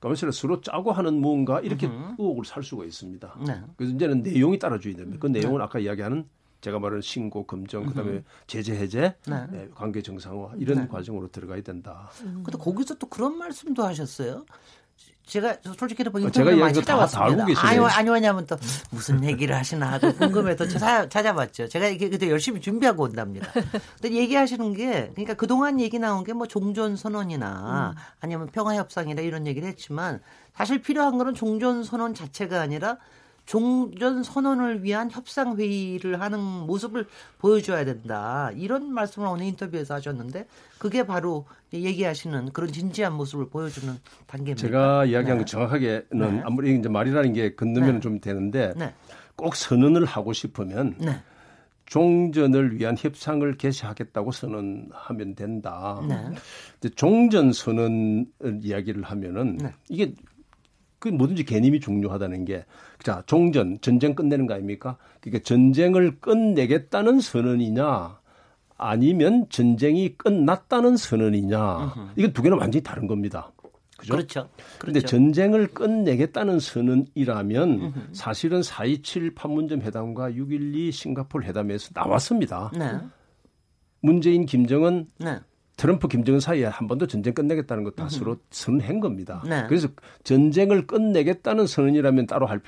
[0.00, 2.16] 가만있어 서로 짜고 하는 뭔가 이렇게 음흠.
[2.18, 3.38] 의혹을 살 수가 있습니다.
[3.46, 3.62] 네.
[3.76, 5.18] 그래서 이제는 내용이 따라줘야 됩니다.
[5.20, 5.64] 그 내용은 네.
[5.64, 6.28] 아까 이야기하는
[6.62, 9.46] 제가 말하는 신고, 검정, 그다음에 제재 해제, 네.
[9.52, 12.10] 네, 관계 정상화 이런 과정으로 들어가야 된다.
[12.18, 14.44] 근데 거기서 또 그런 말씀도 하셨어요.
[15.26, 17.44] 제가 솔직히 뭐 제가 많이 찾아봤습니다.
[17.68, 18.56] 아니, 아니 왜냐면 또
[18.90, 21.68] 무슨 얘기를 하시나 하고 궁금해서 찾아, 찾아봤죠.
[21.68, 23.48] 제가 이게 그때 열심히 준비하고 온답니다.
[24.00, 28.00] 근데 얘기하시는 게 그러니까 그동안 얘기 나온 게 뭐 종전 선언이나 음.
[28.20, 30.20] 아니면 평화 협상이나 이런 얘기를 했지만
[30.54, 32.98] 사실 필요한 거는 종전 선언 자체가 아니라
[33.46, 37.06] 종전 선언을 위한 협상 회의를 하는 모습을
[37.38, 38.50] 보여줘야 된다.
[38.56, 40.46] 이런 말씀을 오늘 인터뷰에서 하셨는데
[40.78, 43.94] 그게 바로 얘기하시는 그런 진지한 모습을 보여주는
[44.26, 44.66] 단계입니다.
[44.66, 45.44] 제가 이야기한 네.
[45.44, 46.42] 거 정확하게는 네.
[46.44, 48.00] 아무리 이제 말이라는 게 건너면 네.
[48.00, 48.92] 좀 되는데 네.
[49.36, 51.16] 꼭 선언을 하고 싶으면 네.
[51.86, 56.00] 종전을 위한 협상을 개시하겠다고 선언하면 된다.
[56.08, 56.90] 네.
[56.96, 58.26] 종전 선언
[58.60, 60.12] 이야기를 하면은 이게
[60.98, 62.64] 그 뭐든지 개념이 중요하다는 게
[63.02, 64.96] 자, 종전, 전쟁 끝내는 거 아닙니까?
[65.20, 68.18] 그러니까 전쟁을 끝내겠다는 선언이냐
[68.78, 72.12] 아니면 전쟁이 끝났다는 선언이냐.
[72.16, 73.52] 이건 두 개는 완전히 다른 겁니다.
[73.96, 74.12] 그죠?
[74.12, 74.48] 그렇죠.
[74.78, 75.16] 그런데 그렇죠.
[75.16, 82.70] 전쟁을 끝내겠다는 선언이라면 사실은 4.27 판문점 회담과 6.12 싱가폴 회담에서 나왔습니다.
[82.76, 82.98] 네.
[84.00, 85.40] 문재인, 김정은 네.
[85.76, 89.42] 트럼프 김정은 사이에 한 번도 전쟁 끝내겠다는 것 다스로 선언한 겁니다.
[89.46, 89.64] 네.
[89.68, 89.88] 그래서
[90.24, 92.60] 전쟁을 끝내겠다는 선언이라면 따로 할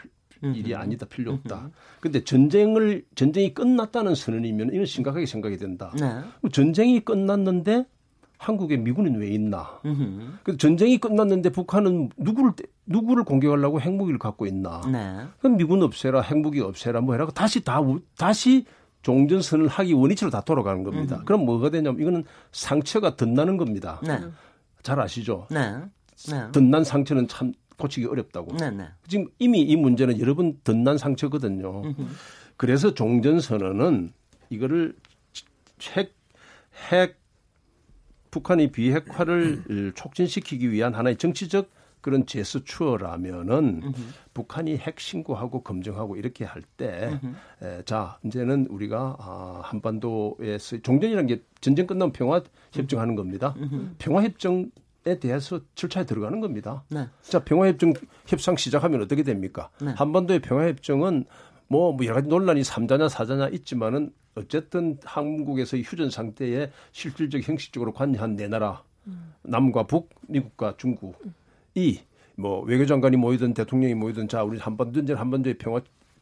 [0.42, 1.70] 일이 아니다 필요 없다.
[2.00, 5.92] 근데 전쟁을 전쟁이 끝났다는 선언이면 이건 심각하게 생각이 된다.
[5.98, 6.20] 네.
[6.52, 7.86] 전쟁이 끝났는데
[8.38, 9.80] 한국에 미군은 왜 있나?
[10.44, 12.52] 그 전쟁이 끝났는데 북한은 누구를
[12.86, 14.80] 누구를 공격하려고 핵무기를 갖고 있나?
[14.90, 15.26] 네.
[15.40, 17.26] 그럼 미군 없애라, 핵무기 없애라, 뭐 해라.
[17.34, 17.80] 다시 다
[18.16, 18.64] 다시
[19.08, 21.16] 종전선을 하기 원위치로 다 돌아가는 겁니다.
[21.16, 21.24] 음.
[21.24, 23.98] 그럼 뭐가 되냐면 이거는 상처가 덧나는 겁니다.
[24.02, 24.20] 네.
[24.82, 25.46] 잘 아시죠?
[25.50, 25.76] 네.
[26.30, 26.52] 네.
[26.52, 28.54] 덧난 상처는 참 고치기 어렵다고.
[28.58, 28.86] 네, 네.
[29.06, 31.84] 지금 이미 이 문제는 여러분 덧난 상처거든요.
[31.84, 32.06] 음흠.
[32.58, 34.12] 그래서 종전선언은
[34.50, 34.94] 이거를
[35.94, 36.14] 핵,
[36.90, 37.18] 핵
[38.30, 39.92] 북한이 비핵화를 음.
[39.94, 43.94] 촉진시키기 위한 하나의 정치적 그런 제스처라면은 음흠.
[44.34, 47.18] 북한이 핵 신고하고 검증하고 이렇게 할 때,
[47.62, 53.54] 에, 자 이제는 우리가 아, 한반도에서 종전이라는 게 전쟁 끝나면 평화 협정하는 겁니다.
[53.98, 54.70] 평화 협정
[55.06, 56.84] 에 대해서 절차에 들어가는 겁니다.
[56.90, 57.06] 네.
[57.22, 57.94] 자, 평화협정
[58.26, 59.70] 협상 시작하면 어떻게 됩니까?
[59.80, 59.92] 네.
[59.96, 61.24] 한반도의 평화협정은
[61.68, 68.36] 뭐, 뭐 여러 가지 논란이 3자냐 4자냐 있지만은 어쨌든 한국에서의 휴전 상태에 실질적 형식적으로 관여한
[68.36, 69.34] 네 나라 음.
[69.42, 71.16] 남과 북, 미국과 중국
[71.78, 75.80] 이 뭐 외교장관이 모이든 대통령이 모이든 자 우리 한반도 전쟁 한반도의 평화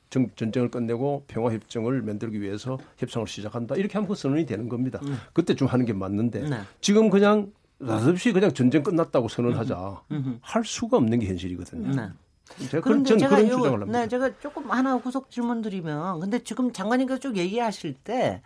[0.09, 4.99] 정, 전쟁을 끝내고 평화 협정을 만들기 위해서 협상을 시작한다 이렇게 하면 그 선언이 되는 겁니다.
[5.03, 5.19] 음.
[5.35, 6.61] 그때좀 하는 게 맞는데 네.
[6.81, 10.01] 지금 그냥 나섭시 그냥 전쟁 끝났다고 선언하자
[10.41, 11.95] 할 수가 없는 게 현실이거든요.
[11.95, 12.09] 네.
[12.71, 14.01] 제가 그런, 제가 그런 요, 주장을 합니다.
[14.01, 18.41] 네, 제가 조금 하나 후속 질문 드리면 근데 지금 장관님께서 쭉 얘기하실 때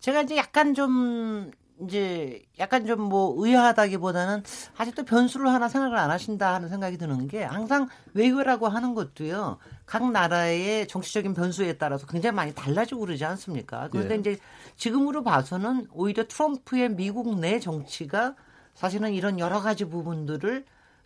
[0.00, 1.50] 제가 이제 약간 좀
[1.82, 4.42] 이제 약간 좀 뭐 의아하다기보다는
[4.76, 10.10] 아직도 변수를 하나 생각을 안 하신다 하는 생각이 드는 게 항상 외교라고 하는 것도요 각
[10.10, 13.88] 나라의 정치적인 변수에 따라서 굉장히 많이 달라지고 그러지 않습니까?
[13.90, 14.20] 그런데 네.
[14.32, 14.40] 이제
[14.76, 18.34] 지금으로 봐서는 오히려 트럼프의 미국 내 정치가
[18.74, 20.64] 사실은 이런 여러 가지 부분들을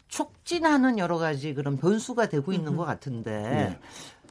[0.08, 3.78] 촉진하는 여러 가지 그런 변수가 되고 있는 것 같은데 네.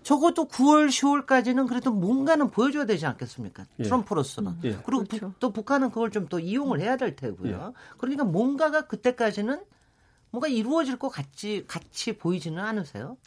[0.04, 3.66] 적어도 9월, 10월까지는 그래도 뭔가는 보여줘야 되지 않겠습니까?
[3.80, 3.84] 예.
[3.84, 4.54] 트럼프로서는.
[4.64, 4.78] 예.
[4.86, 5.30] 그리고 그렇죠.
[5.30, 7.74] 부, 또 북한은 그걸 좀 또 이용을 해야 될 테고요.
[7.76, 7.98] 예.
[7.98, 9.60] 그러니까 뭔가가 그때까지는
[10.32, 13.18] 뭔가 이루어질 것 같지 같이 보이지는 않으세요?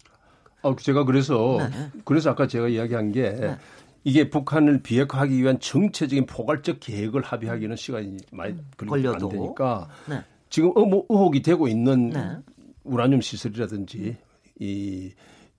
[0.63, 1.91] 아, 제가 그래서 네.
[2.05, 3.59] 그래서 아까 제가 이야기한 게 네.
[4.05, 8.71] 이게 북한을 비핵화하기 위한 정체적인 포괄적 계획을 합의하기는 시간이 많이 음.
[8.77, 10.23] 걸려도 안 되니까 네.
[10.49, 12.37] 지금 뭐 의혹이 되고 있는 네.
[12.85, 14.17] 우라늄 시설이라든지
[14.61, 15.11] 이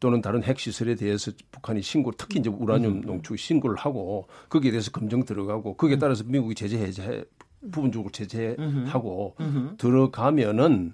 [0.03, 3.01] 또는 다른 핵 시설에 대해서 북한이 신고 특히 이제 우라늄 음.
[3.05, 5.99] 농축 신고를 하고 거기에 대해서 검증 들어가고 거기에 음.
[5.99, 7.23] 따라서 미국이 제재 해제
[7.71, 9.37] 부분적으로 제재하고
[9.77, 10.93] 들어가면은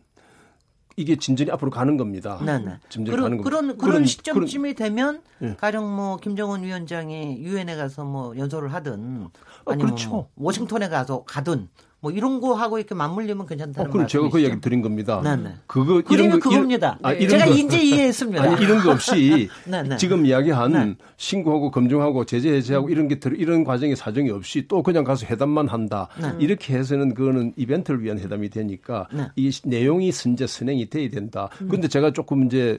[0.95, 2.37] 이게 진전이 앞으로 가는 겁니다.
[2.45, 2.77] 네네.
[2.89, 3.43] 진전이 그런, 가는 겁니다.
[3.43, 5.55] 그런, 그런, 그런 시점쯤이 그런, 되면 예.
[5.55, 10.09] 가령 뭐 김정은 위원장이 유엔에 가서 뭐 연설을 하든 아, 아니면 아, 그렇죠.
[10.09, 11.67] 뭐 워싱턴에 가서 가든
[12.01, 15.21] 뭐 이런 거 하고 이렇게 맞물리면 괜찮다는 어, 그럼 제가 그 얘기 드린 겁니다.
[15.21, 15.55] 네네.
[15.67, 16.97] 그거 이런 거 그겁니다.
[17.03, 18.41] 아, 이런 제가 거, 이제 이해했습니다.
[18.41, 19.49] 아니 이런 거 없이
[19.99, 20.95] 지금 이야기한 네.
[21.17, 22.91] 신고하고 검증하고 제재 해제하고 음.
[22.91, 26.07] 이런 게 들, 이런 과정의 사정이 없이 또 그냥 가서 회담만 한다.
[26.21, 26.31] 네.
[26.39, 29.27] 이렇게 해서는 그거는 이벤트를 위한 회담이 되니까 네.
[29.35, 31.49] 이 내용이 선제 선행이 돼야 된다.
[31.57, 31.89] 그런데 음.
[31.89, 32.77] 제가 조금 이제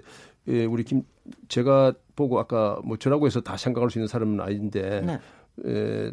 [0.49, 1.03] 예, 우리 김
[1.49, 5.19] 제가 보고 아까 뭐 저라고 해서 다 생각할 수 있는 사람은 아닌데 네.
[5.67, 6.11] 에,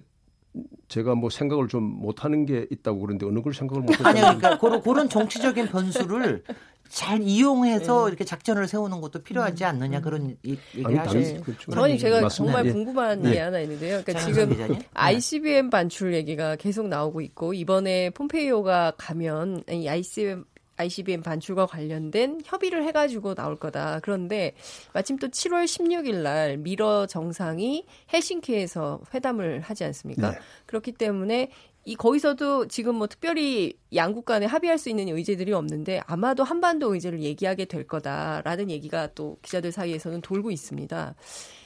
[0.88, 4.82] 제가 뭐 생각을 좀 못하는 게 있다고 그러는데 어느 걸 생각을 못하는 아니 그러니까 그런,
[4.82, 6.44] 그런 정치적인 변수를
[6.90, 8.10] 잘 이용해서 네.
[8.10, 9.70] 이렇게 작전을 세우는 것도 필요하지 음.
[9.70, 11.42] 않느냐 그런 얘기를 하셨어요.
[11.42, 11.72] 그렇죠.
[11.72, 12.30] 저는 제가 맞습니다.
[12.30, 12.72] 정말 예.
[12.72, 13.32] 궁금한 네.
[13.34, 14.02] 게 하나 있는데요.
[14.04, 14.80] 그러니까 지금 기자님?
[14.94, 20.46] ICBM 반출 얘기가 계속 나오고 있고 이번에 폼페이오가 가면 이 ICBM
[20.78, 24.00] ICBM 반출과 관련된 협의를 해가지고 나올 거다.
[24.02, 24.54] 그런데
[24.94, 30.32] 마침 또 7월 16일 날 미러 정상이 헬싱키에서 회담을 하지 않습니까?
[30.32, 30.40] 네.
[30.66, 31.52] 그렇기 때문에
[31.88, 37.22] 이 거기서도 지금 뭐 특별히 양국 간에 합의할 수 있는 의제들이 없는데 아마도 한반도 의제를
[37.22, 41.16] 얘기하게 될 거다라는 얘기가 또 기자들 사이에서는 돌고 있습니다.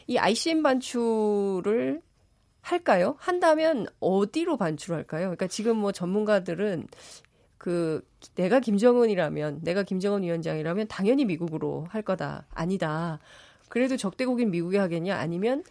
[0.07, 2.01] 이 ICM 반출을
[2.61, 3.15] 할까요?
[3.17, 5.21] 한다면 어디로 반출할까요?
[5.21, 6.87] 그러니까 지금 뭐 전문가들은
[7.61, 12.47] 그 내가 김정은이라면 내가 김정은 위원장이라면 당연히 미국으로 할 거다.
[12.55, 13.19] 아니다.
[13.69, 15.15] 그래도 적대국인 미국이 하겠냐?
[15.15, 15.63] 아니면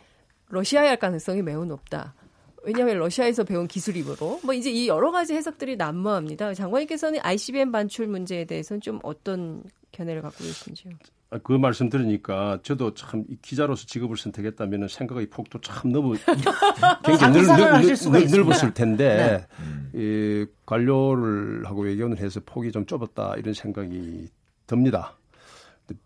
[0.51, 2.15] 러시아에 할 가능성이 매우 높다.
[2.63, 6.55] 왜냐하면 러시아에서 배운 기술이므로 뭐 이제 이 여러 가지 해석들이 난무합니다.
[6.55, 10.93] 장관님께서는 ICBM 반출 문제에 대해서는 좀 어떤 견해를 갖고 계신지요?
[11.31, 16.17] 아, 그 말씀 들으니까 저도 참 기자로서 직업을 선택했다면 생각의 폭도 참 너무
[17.05, 19.47] 굉장히 넓, 넓었을 텐데
[19.93, 19.99] 네.
[19.99, 24.29] 이 관료를 하고 외교원을 해서 폭이 좀 좁았다 이런 생각이
[24.67, 25.17] 듭니다.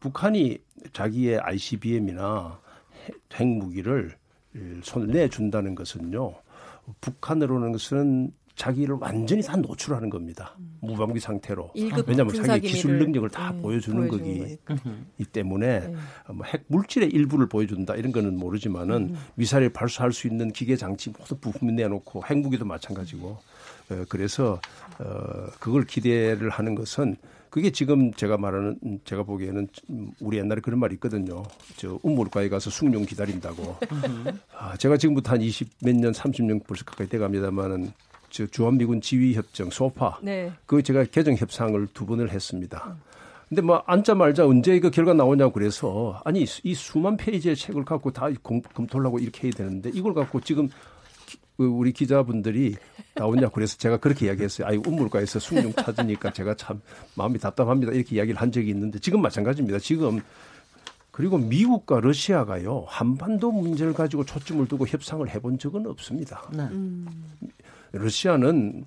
[0.00, 0.58] 북한이
[0.92, 2.60] 자기의 ICBM이나
[3.34, 4.16] 핵무기를
[4.82, 6.34] 손을 내준다는 것은요.
[7.00, 10.54] 북한으로는 것은 자기를 완전히 다 노출하는 겁니다.
[10.58, 10.78] 음.
[10.80, 11.72] 무방비 상태로.
[12.06, 14.58] 왜냐하면 자기 기술 능력을 다 네, 보여주는 거기
[15.18, 15.94] 이 때문에 네.
[16.32, 19.16] 뭐핵 물질의 일부를 보여준다 이런 거는 모르지만은 음.
[19.34, 23.38] 미사일 발사할 수 있는 기계 장치 모두 부품 내놓고 핵무기도 마찬가지고
[23.90, 24.60] 어, 그래서
[24.98, 27.16] 어, 그걸 기대를 하는 것은
[27.50, 29.68] 그게 지금 제가 말하는 제가 보기에는
[30.18, 31.44] 우리 옛날에 그런 말이 있거든요.
[31.76, 33.76] 저 운물가에 가서 숭늉 기다린다고.
[34.58, 37.92] 아, 제가 지금부터 한 20 몇 년, 30년 벌써 가까이 돼 갑니다만은
[38.34, 40.50] 저 주한미군 지휘협정 소파 네.
[40.66, 42.96] 그 제가 개정 협상을 두 번을 했습니다.
[43.48, 48.10] 근데 뭐 앉자 말자 언제 이거 결과 나오냐고 그래서 아니 이 수만 페이지의 책을 갖고
[48.10, 50.68] 다 공, 검토를 하고 이렇게 해야 되는데 이걸 갖고 지금
[51.56, 52.74] 그 우리 기자분들이
[53.14, 54.66] 나오냐 그래서 제가 그렇게 이야기했어요.
[54.66, 56.82] 아이 운물가에서 숭늉 찾으니까 제가 참
[57.14, 57.92] 마음이 답답합니다.
[57.92, 59.78] 이렇게 이야기를 한 적이 있는데 지금 마찬가지입니다.
[59.78, 60.20] 지금
[61.12, 66.42] 그리고 미국과 러시아가요 한반도 문제를 가지고 초점을 두고 협상을 해본 적은 없습니다.
[66.52, 66.64] 네.
[66.64, 67.06] 음.
[67.98, 68.84] 러시아는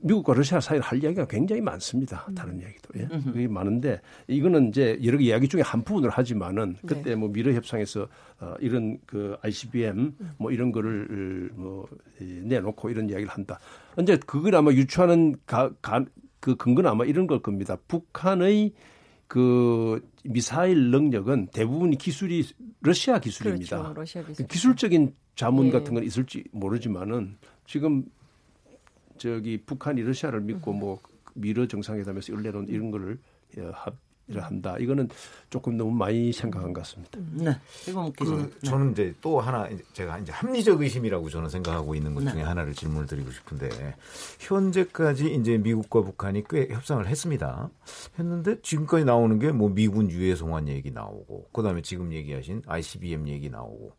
[0.00, 2.24] 미국과 러시아 사이를 할 이야기가 굉장히 많습니다.
[2.28, 2.34] 음.
[2.34, 2.88] 다른 이야기도.
[2.96, 3.06] 예.
[3.06, 6.88] 그게 많은데 이거는 이제 여러 개 이야기 중에 한 부분을 하지만은 네.
[6.88, 7.14] 그때 네.
[7.14, 8.08] 뭐 미러 협상에서
[8.40, 10.30] 어, 이런 그 ICBM 음.
[10.38, 11.86] 뭐 이런 거를 뭐
[12.18, 13.58] 내놓고 이런 이야기를 한다.
[14.00, 16.04] 이제 그걸 아마 유추하는 가, 가,
[16.40, 17.76] 그 근거는 아마 이런 걸 겁니다.
[17.88, 18.72] 북한의
[19.26, 22.44] 그 미사일 능력은 대부분 기술이
[22.80, 23.78] 러시아 기술입니다.
[23.78, 23.94] 그렇죠.
[24.00, 24.46] 러시아 기술.
[24.46, 25.72] 기술적인 자문 네.
[25.72, 28.04] 같은 건 있을지 모르지만은 지금
[29.22, 31.00] 저기 북한이 러시아를 믿고 뭐
[31.34, 33.20] 미러 정상회담에서 연례론 이런 거를
[33.56, 34.76] 어, 합의를 한다.
[34.78, 35.08] 이거는
[35.50, 37.18] 조금 너무 많이 생각한 것 같습니다.
[37.32, 37.56] 네.
[38.16, 42.32] 그 저는 이제 또 하나 제가 이제 합리적 의심이라고 저는 생각하고 있는 것 네.
[42.32, 43.68] 중에 하나를 질문을 드리고 싶은데
[44.38, 47.70] 현재까지 이제 미국과 북한이 꽤 협상을 했습니다.
[48.18, 53.50] 했는데 지금까지 나오는 게 뭐 미군 유해 송환 얘기 나오고 그다음에 지금 얘기하신 ICBM 얘기
[53.50, 53.92] 나오고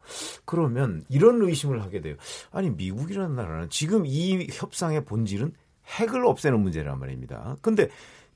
[0.46, 2.16] 그러면 이런 의심을 하게 돼요.
[2.52, 5.54] 아니 미국이라는 나라는 지금 이 협상의 본질은
[5.86, 7.58] 핵을 없애는 문제란 말입니다.
[7.62, 7.90] 근데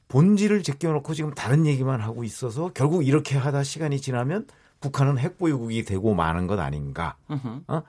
[0.09, 4.47] 본질을 제껴놓고 지금 다른 얘기만 하고 있어서 결국 이렇게 하다 시간이 지나면
[4.79, 7.15] 북한은 핵보유국이 되고 마는 것 아닌가?
[7.67, 7.81] 어?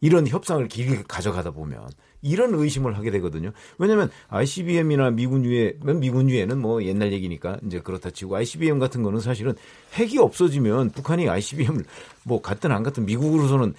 [0.00, 1.88] 이런 협상을 길게 가져가다 보면
[2.22, 3.52] 이런 의심을 하게 되거든요.
[3.78, 9.20] 왜냐하면 ICBM이나 미군 유해, 미군 유해는 뭐 옛날 얘기니까 이제 그렇다 치고 ICBM 같은 거는
[9.20, 9.54] 사실은
[9.94, 11.84] 핵이 없어지면 북한이 ICBM을
[12.24, 13.74] 뭐 갔든 안 갔든 미국으로서는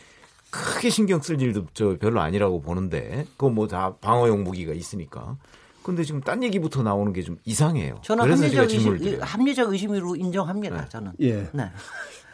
[0.50, 5.36] 크게 신경 쓸 일도 저 별로 아니라고 보는데 그거 뭐 다 방어용 무기가 있으니까
[5.84, 8.00] 근데 지금 딴 얘기부터 나오는 게 좀 이상해요.
[8.02, 10.82] 저는 합리적 의심, 합리적 의심으로 인정합니다.
[10.82, 10.90] 네.
[10.90, 11.12] 저는.
[11.22, 11.48] 예.
[11.54, 11.70] 네.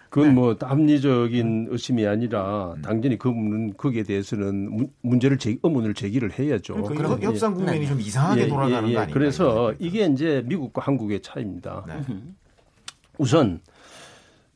[0.10, 0.34] 그건 네.
[0.34, 6.74] 뭐 합리적인 의심이 아니라 당연히 그분은 거기에 대해서는 문제를 제 의문을 제기를 해야죠.
[6.74, 7.86] 그러니까 그럼 협상 국면이 네.
[7.88, 8.96] 좀 이상하게 예, 돌아가는 예, 예.
[8.96, 9.14] 거 아니에요?
[9.14, 11.84] 그래서 이게 이제 미국과 한국의 차이입니다.
[11.88, 12.02] 네.
[13.20, 13.62] 우선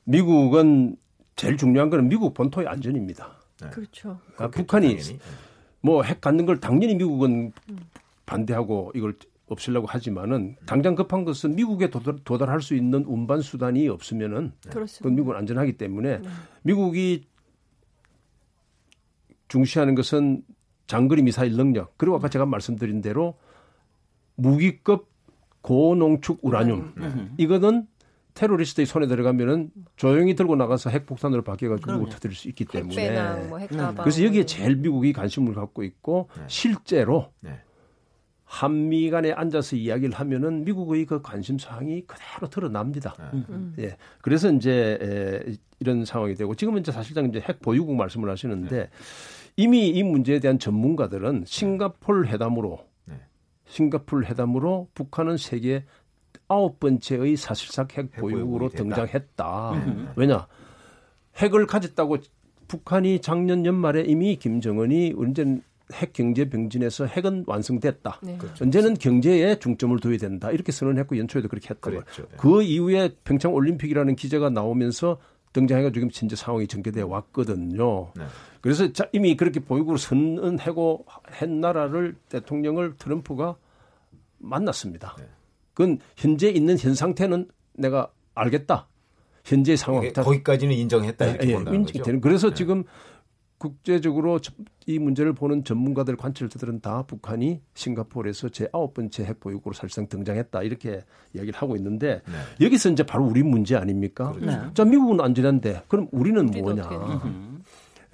[0.05, 0.95] 미국은
[1.35, 3.37] 제일 중요한 거는 미국 본토의 안전입니다.
[3.61, 3.69] 네.
[3.69, 4.19] 그렇죠.
[4.37, 4.97] 아, 북한이
[5.81, 7.79] 뭐핵 갖는 걸 당연히 미국은 음.
[8.25, 9.15] 반대하고 이걸
[9.47, 14.53] 없애려고 하지만은 당장 급한 것은 미국에 도달, 할수 있는 운반 수단이 없으면은
[15.01, 16.29] 그 미국은 안전하기 때문에 네.
[16.63, 17.25] 미국이
[19.47, 20.43] 중시하는 것은
[20.87, 23.35] 장거리 미사일 능력 그리고 아까 제가 말씀드린 대로
[24.35, 25.07] 무기급
[25.61, 27.29] 고농축 우라늄 네.
[27.37, 27.87] 이거는
[28.33, 33.59] 테러리스트의 손에 들어가면은 조용히 들고 나가서 핵폭탄으로 바뀌어가지고 못 터뜨릴 수 있기 때문에 뭐
[34.01, 36.43] 그래서 여기에 제일 미국이 관심을 갖고 있고 네.
[36.47, 37.61] 실제로 네.
[38.53, 43.15] 한미 간에 앉아서 이야기를 하면은 미국의 그 관심 사항이 그대로 드러납니다.
[43.33, 43.43] 네.
[43.49, 43.73] 음.
[43.79, 43.97] 예.
[44.21, 48.89] 그래서 이제 에, 이런 상황이 되고 지금은 이제 사실상 이제 핵 보유국 말씀을 하시는데 네.
[49.57, 53.15] 이미 이 문제에 대한 전문가들은 싱가폴 회담으로 네.
[53.65, 55.83] 싱가폴 회담으로 북한은 세계
[56.47, 59.83] 아홉 번째의 사실상 핵 보유국으로 등장했다.
[59.83, 60.05] 네.
[60.15, 60.47] 왜냐
[61.37, 62.17] 핵을 가졌다고
[62.67, 65.43] 북한이 작년 연말에 이미 김정은이 언제
[65.93, 68.19] 핵 경제 병진에서 핵은 완성됐다.
[68.23, 68.37] 네.
[68.37, 68.65] 그렇죠.
[68.65, 70.51] 언제는 경제에 중점을 둬야 된다.
[70.51, 71.97] 이렇게 선언했고 연초에도 그렇게 했다고.
[71.97, 72.23] 그렇죠.
[72.23, 72.37] 네.
[72.37, 75.19] 그 이후에 평창 올림픽이라는 기제가 나오면서
[75.53, 78.11] 등장해가지고 지금 현재 상황이 전개돼 왔거든요.
[78.15, 78.23] 네.
[78.61, 83.55] 그래서 자, 이미 그렇게 보육으로 선언하고 한 나라를 대통령을 트럼프가
[84.39, 85.15] 만났습니다.
[85.19, 85.25] 네.
[85.73, 88.87] 그건 현재 있는 현 상태는 내가 알겠다.
[89.43, 92.03] 현재 상황 거기까지는 인정했다 이렇게 네, 본다는 거죠.
[92.03, 92.21] 되는.
[92.21, 92.55] 그래서 네.
[92.55, 92.83] 지금
[93.63, 94.39] 국제적으로
[94.85, 100.63] 이 문제를 보는 전문가들 관찰자들은 다 북한이 싱가포르에서 제 아홉 번째 핵 보유국으로 사실상 등장했다
[100.63, 101.01] 이렇게
[101.33, 102.65] 이야기를 하고 있는데 네.
[102.65, 104.33] 여기서 이제 바로 우리 문제 아닙니까?
[104.33, 104.63] 그렇죠.
[104.63, 104.73] 네.
[104.73, 106.89] 자 미국은 안전한데 그럼 우리는 뭐냐?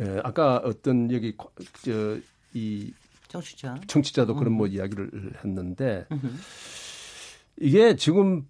[0.02, 1.36] 예, 아까 어떤 여기
[1.82, 2.94] 저이
[3.28, 6.06] 청취자 청취자도 그런 뭐 이야기를 했는데
[7.58, 8.48] 이게 지금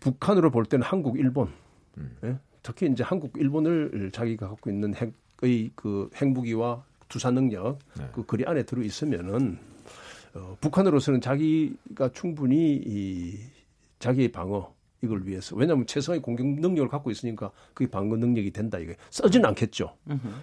[0.00, 1.52] 북한으로 볼 때는 한국, 일본
[1.96, 2.16] 음.
[2.24, 2.36] 예?
[2.64, 5.12] 특히 이제 한국, 일본을 자기가 갖고 있는 핵
[5.74, 8.08] 그 핵무기와 투사 능력 네.
[8.12, 9.58] 그 거리 안에 들어 있으면은
[10.34, 13.38] 어, 북한으로서는 자기가 충분히 이
[13.98, 14.72] 자기의 방어
[15.02, 19.96] 이걸 위해서 왜냐하면 최소한의 공격 능력을 갖고 있으니까 그게 방어 능력이 된다 이게 쓰지는 않겠죠.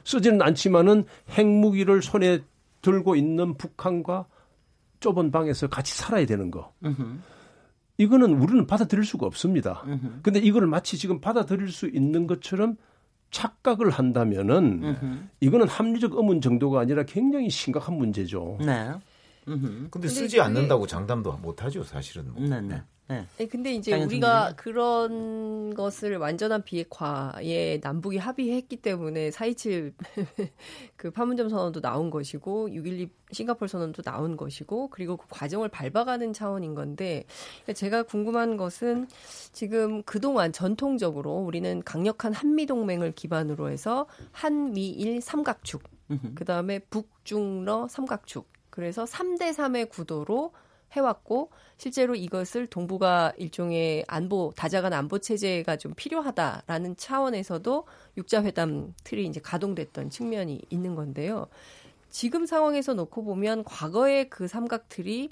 [0.04, 2.42] 쓰지는 않지만은 핵무기를 손에
[2.82, 4.26] 들고 있는 북한과
[5.00, 6.74] 좁은 방에서 같이 살아야 되는 거.
[8.00, 9.84] 이거는 우리는 받아들일 수가 없습니다.
[10.24, 12.78] 근데 이거를 마치 지금 받아들일 수 있는 것처럼
[13.32, 15.20] 착각을 한다면은 음흠.
[15.40, 18.58] 이거는 합리적 의문 정도가 아니라 굉장히 심각한 문제죠.
[18.60, 18.92] 네.
[19.48, 19.90] 음흠.
[19.92, 22.34] 근데 쓰지 않는다고 장담도 못 하죠, 사실은.
[22.34, 22.42] 뭐.
[22.42, 22.82] 네, 네.
[23.10, 23.26] 네.
[23.38, 29.94] 네, 근데 이제 우리가 그런 것을 완전한 비핵화에 남북이 합의했기 때문에 4.27
[30.98, 36.76] 그 판문점 선언도 나온 것이고 6.12 싱가폴 선언도 나온 것이고 그리고 그 과정을 밟아가는 차원인
[36.76, 37.26] 건데
[37.74, 39.08] 제가 궁금한 것은
[39.52, 45.84] 지금 그동안 전통적으로 우리는 강력한 한미 동맹을 기반으로 해서 한미일 삼각축
[46.36, 50.54] 그다음에 북중러 삼각축 그래서 3대 3의 구도로
[50.92, 59.26] 해왔고 실제로 이것을 동북아 일종의 안보 다자간 안보 체제가 좀 필요하다라는 차원에서도 육자 회담 틀이
[59.26, 61.48] 이제 가동됐던 측면이 있는 건데요.
[62.10, 65.30] 지금 상황에서 놓고 보면 과거의 그 삼각 틀이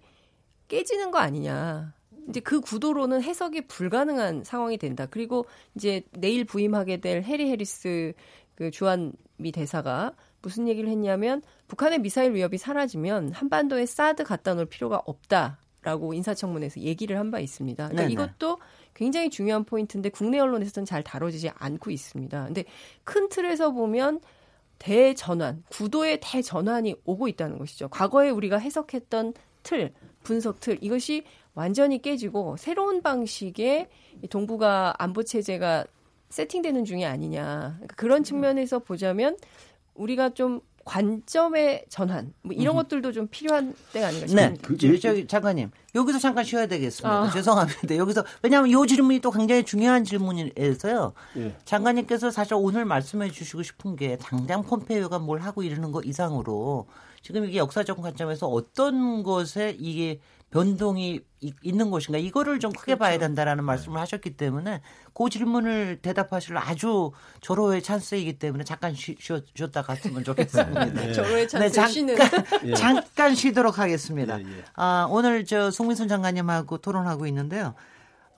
[0.67, 1.93] 깨지는 거 아니냐.
[2.29, 5.05] 이제 그 구도로는 해석이 불가능한 상황이 된다.
[5.05, 8.13] 그리고 이제 내일 부임하게 될 해리 해리스
[8.55, 10.13] 그 주한미 대사가
[10.45, 17.17] 무슨 얘기를 했냐면 북한의 미사일 위협이 사라지면 한반도에 사드 갖다 놓을 필요가 없다라고 인사청문회에서 얘기를
[17.17, 17.89] 한 바 있습니다.
[17.89, 18.09] 그러니까.
[18.11, 18.59] 이것도
[18.93, 22.45] 굉장히 중요한 포인트인데 국내 언론에서는 잘 다뤄지지 않고 있습니다.
[22.45, 22.63] 근데
[23.03, 24.21] 큰 틀에서 보면
[24.77, 27.87] 대전환, 구도의 대전환이 오고 있다는 것이죠.
[27.89, 31.23] 과거에 우리가 해석했던 틀, 분석 틀, 이것이
[31.55, 33.87] 완전히 깨지고 새로운 방식의
[34.29, 35.85] 동북아 안보 체제가
[36.29, 37.73] 세팅되는 중이 아니냐.
[37.77, 39.37] 그러니까 그런 측면에서 보자면
[39.95, 42.83] 우리가 좀 관점의 전환 뭐 이런 음.
[42.83, 44.53] 것들도 좀 필요한 때가 아닌가 싶습니다.
[44.53, 47.23] 네, 그, 저기 장관님 여기서 잠깐 쉬어야 되겠습니다.
[47.23, 47.31] 아.
[47.31, 47.97] 죄송합니다.
[47.97, 51.13] 여기서 왜냐하면 이 질문이 또 굉장히 중요한 질문이라서요.
[51.37, 51.55] 예.
[51.65, 56.87] 장관님께서 사실 오늘 말씀해 주시고 싶은 게 당장 폼페이오가 뭘 하고 이러는 거 이상으로
[57.23, 60.19] 지금 이게 역사적 관점에서 어떤 것에 이게
[60.55, 61.19] 변동이
[61.61, 62.99] 있는 것인가 이거를 좀 크게 그렇죠.
[62.99, 63.65] 봐야 된다라는 네.
[63.65, 64.81] 말씀을 하셨기 때문에
[65.13, 70.85] 그 질문을 대답하실 아주 조로의 찬스이기 때문에 잠깐 쉬, 쉬었다 갔으면 좋겠습니다.
[70.85, 71.11] 네.
[71.11, 72.45] 조로의 찬스 네, 잠깐.
[72.75, 74.39] 잠깐 쉬도록 하겠습니다.
[74.39, 74.63] 예, 예.
[74.75, 77.75] 아, 오늘 저 송민순 장관님하고 토론하고 있는데요.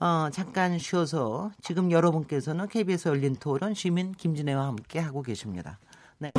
[0.00, 5.78] 어, 잠깐 쉬어서 지금 여러분께서는 KBS 열린 토론 시민 김진애와 함께 하고 계십니다.
[6.18, 6.32] 네.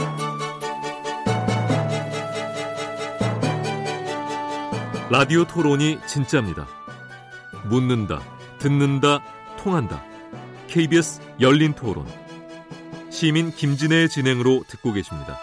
[5.11, 6.67] 라디오 토론이 진짜입니다.
[7.67, 8.21] 묻는다,
[8.59, 9.23] 듣는다,
[9.57, 10.03] 통한다.
[10.67, 12.05] KBS 열린 토론.
[13.09, 15.39] 시민 김진애의 진행으로 듣고 계십니다.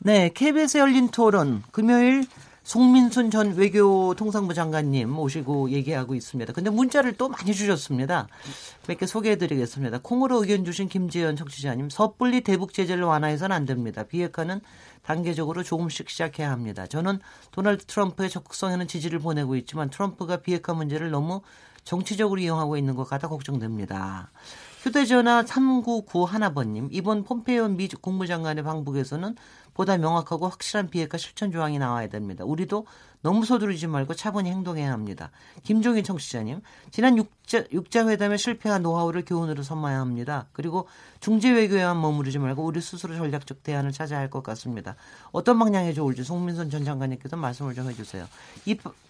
[0.00, 2.24] 네, KBS 열린 토론 금요일
[2.64, 6.52] 송민순 전 외교통상부 장관님 모시고 얘기하고 있습니다.
[6.52, 8.28] 근데 문자를 또 많이 주셨습니다.
[8.86, 9.98] 몇 개 소개해드리겠습니다.
[10.02, 14.04] 콩으로 의견 주신 김재현 청취자님, 섣불리 대북 제재를 완화해서는 안 됩니다.
[14.04, 14.60] 비핵화는
[15.02, 16.86] 단계적으로 조금씩 시작해야 합니다.
[16.86, 17.18] 저는
[17.50, 21.42] 도널드 트럼프의 적극성에는 지지를 보내고 있지만 트럼프가 비핵화 문제를 너무
[21.84, 24.30] 정치적으로 이용하고 있는 것 같아 걱정됩니다.
[24.82, 29.36] 휴대전화 3991번님, 이번 폼페이오 미 국무장관의 방북에서는
[29.74, 32.44] 보다 명확하고 확실한 비핵화 실천 조항이 나와야 됩니다.
[32.44, 32.86] 우리도
[33.22, 35.30] 너무 서두르지 말고 차분히 행동해야 합니다.
[35.62, 36.60] 김종인 청취자님,
[36.90, 40.46] 지난 육자, 육자회담의 실패한 노하우를 교훈으로 삼아야 합니다.
[40.52, 40.88] 그리고
[41.20, 44.96] 중재외교에만 머무르지 말고 우리 스스로 전략적 대안을 찾아야 할 것 같습니다.
[45.30, 48.26] 어떤 방향이 좋을지 송민선 전 장관님께서 말씀을 좀 해주세요.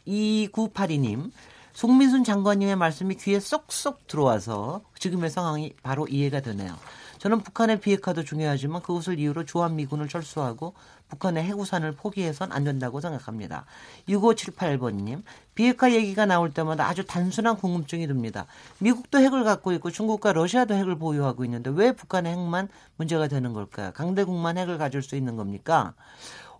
[0.06, 1.30] 2982님,
[1.72, 6.76] 송민순 장관님의 말씀이 귀에 쏙쏙 들어와서 지금의 상황이 바로 이해가 되네요.
[7.22, 10.74] 저는 북한의 비핵화도 중요하지만 그것을 이유로 주한미군을 철수하고
[11.08, 13.64] 북한의 해구산을 포기해선 안 된다고 생각합니다.
[14.08, 15.22] 6578번님,
[15.54, 18.46] 비핵화 얘기가 나올 때마다 아주 단순한 궁금증이 듭니다.
[18.80, 23.92] 미국도 핵을 갖고 있고 중국과 러시아도 핵을 보유하고 있는데 왜 북한의 핵만 문제가 되는 걸까요?
[23.92, 25.94] 강대국만 핵을 가질 수 있는 겁니까?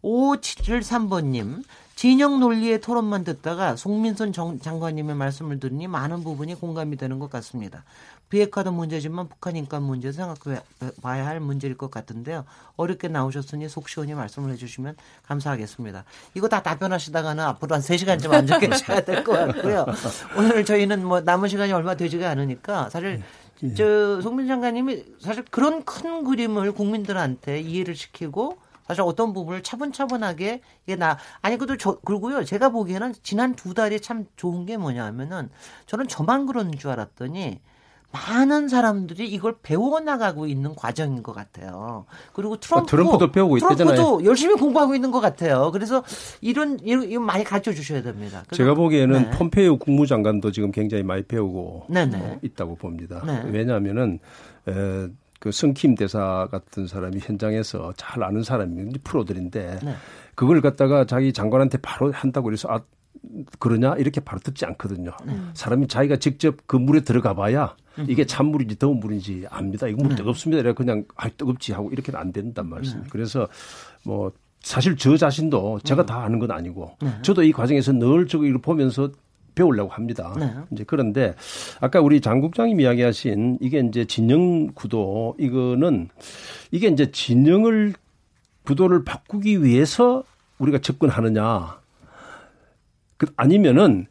[0.04, 1.64] 5773번님,
[2.03, 7.84] 진영 논리의 토론만 듣다가 송민선 장관님의 말씀을 들으니 많은 부분이 공감이 되는 것 같습니다.
[8.28, 10.62] 비핵화도 문제지만 북한 인권 문제 생각해
[11.00, 12.44] 봐야 할 문제일 것 같은데요.
[12.74, 14.96] 어렵게 나오셨으니 속 시원히 말씀을 해주시면
[15.28, 16.05] 감사하겠습니다.
[16.34, 19.86] 이거 다 답변하시다가는 앞으로 한 3시간쯤 앉아 계셔야 될 것 같고요.
[20.36, 23.22] 오늘 저희는 뭐 남은 시간이 얼마 되지가 않으니까 사실
[23.62, 23.74] 예.
[23.74, 28.59] 저 송민 장관님이 사실 그런 큰 그림을 국민들한테 이해를 시키고
[28.93, 34.01] 사실 어떤 부분을 차분차분하게 이게 나 아니 그래도 저 그리고요 제가 보기에는 지난 두 달이
[34.01, 35.49] 참 좋은 게 뭐냐면은
[35.86, 37.61] 저는 저만 그런 줄 알았더니
[38.12, 42.05] 많은 사람들이 이걸 배워나가고 있는 과정인 것 같아요.
[42.34, 43.95] 그리고 트럼프, 아, 트럼프도 배우고 있대잖아요.
[43.95, 45.70] 트럼프도 열심히 공부하고 있는 것 같아요.
[45.72, 46.05] 그래서
[46.43, 48.45] 이런 이런 많이 가르쳐 주셔야 됩니다.
[48.51, 49.30] 제가 보기에는 네.
[49.30, 53.22] 폼페이오 국무장관도 지금 굉장히 많이 배우고 어, 있다고 봅니다.
[53.26, 53.45] 네.
[53.47, 54.18] 왜냐하면은
[54.68, 55.09] 에,
[55.43, 59.95] 그 성킴 대사 같은 사람이 현장에서 잘 아는 사람이 프로들인데 네.
[60.36, 62.80] 그걸 갖다가 자기 장관한테 바로 한다고 그래서 아
[63.59, 65.11] 그러냐 이렇게 바로 듣지 않거든요.
[65.26, 65.36] 네.
[65.55, 67.74] 사람이 자기가 직접 그 물에 들어가 봐야
[68.07, 69.88] 이게 찬물인지 더운 물인지 압니다.
[69.88, 70.14] 이거 물 네.
[70.14, 70.62] 뜨겁습니다.
[70.62, 73.03] 내가 그냥 아 뜨겁지 하고 이렇게는 안 된단 말씀이에요.
[73.03, 73.09] 네.
[73.11, 73.49] 그래서
[74.05, 74.30] 뭐
[74.61, 76.07] 사실 저 자신도 제가 음.
[76.07, 77.11] 다 아는 건 아니고 네.
[77.22, 79.11] 저도 이 과정에서 늘 저거 이걸 보면서
[79.55, 80.34] 배우려고 합니다.
[80.38, 80.53] 네.
[80.70, 81.34] 이제 그런데
[81.80, 86.09] 아까 우리 장 국장님 이야기하신 이게 이제 진영 구도 이거는
[86.70, 87.94] 이게 이제 진영을
[88.64, 90.24] 구도를 바꾸기 위해서
[90.59, 91.80] 우리가 접근하느냐
[93.16, 94.07] 그 아니면은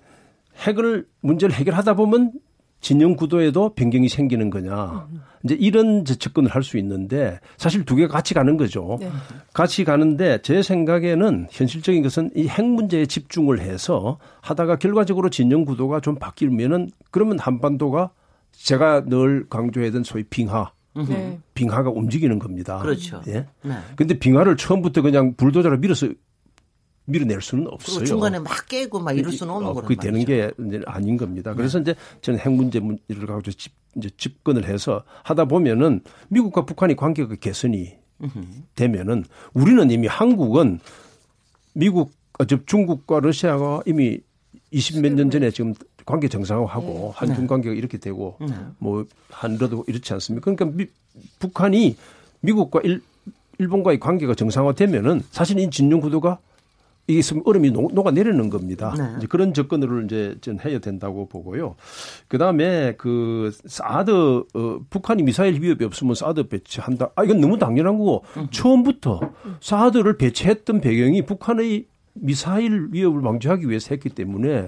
[0.57, 2.33] 핵을 문제를 해결하다 보면
[2.81, 5.07] 진영 구도에도 변경이 생기는 거냐.
[5.43, 8.97] 이제 이런 접근을 할 수 있는데 사실 두 개가 같이 가는 거죠.
[8.99, 9.09] 네.
[9.53, 15.99] 같이 가는데 제 생각에는 현실적인 것은 이 핵 문제에 집중을 해서 하다가 결과적으로 진영 구도가
[16.01, 18.11] 좀 바뀌면은 그러면 한반도가
[18.51, 20.71] 제가 늘 강조했던 소위 빙하.
[21.07, 21.39] 네.
[21.53, 22.79] 빙하가 움직이는 겁니다.
[22.79, 23.21] 그렇죠.
[23.27, 23.45] 예.
[23.63, 23.75] 네.
[23.95, 26.07] 근데 빙하를 처음부터 그냥 불도저로 밀어서
[27.05, 28.05] 밀어낼 수는 없어요.
[28.05, 30.51] 중간에 막 깨고 막 이럴 수는 없는 어, 거란 그게 되는 게
[30.85, 31.53] 아닌 겁니다.
[31.53, 31.91] 그래서 네.
[31.91, 37.97] 이제 저는 핵 문제를 가지고 집, 이제 집권을 해서 하다 보면은 미국과 북한이 관계가 개선이
[38.75, 40.79] 되면은 우리는 이미 한국은
[41.73, 44.19] 미국, 어, 즉 중국과 러시아가 이미
[44.71, 45.73] 20 몇 년 전에 지금
[46.05, 47.11] 관계 정상화하고 네.
[47.15, 47.47] 한중 네.
[47.47, 48.55] 관계가 이렇게 되고 네.
[48.77, 50.53] 뭐 한러도 이렇지 않습니까?
[50.53, 50.85] 그러니까 미,
[51.39, 51.95] 북한이
[52.41, 53.01] 미국과 일,
[53.59, 56.39] 일본과의 관계가 정상화되면은 사실 이 진영 구도가
[57.07, 58.93] 이게 있으면 얼음이 녹아 내리는 겁니다.
[58.97, 59.15] 네.
[59.17, 61.75] 이제 그런 접근을 이제 전 해야 된다고 보고요.
[62.27, 64.11] 그 다음에 그 사드
[64.53, 67.11] 어, 북한이 미사일 위협이 없으면 사드 배치한다.
[67.15, 68.47] 아 이건 너무 당연한 거고 음.
[68.51, 69.19] 처음부터
[69.59, 74.67] 사드를 배치했던 배경이 북한의 미사일 위협을 방지하기 위해서 했기 때문에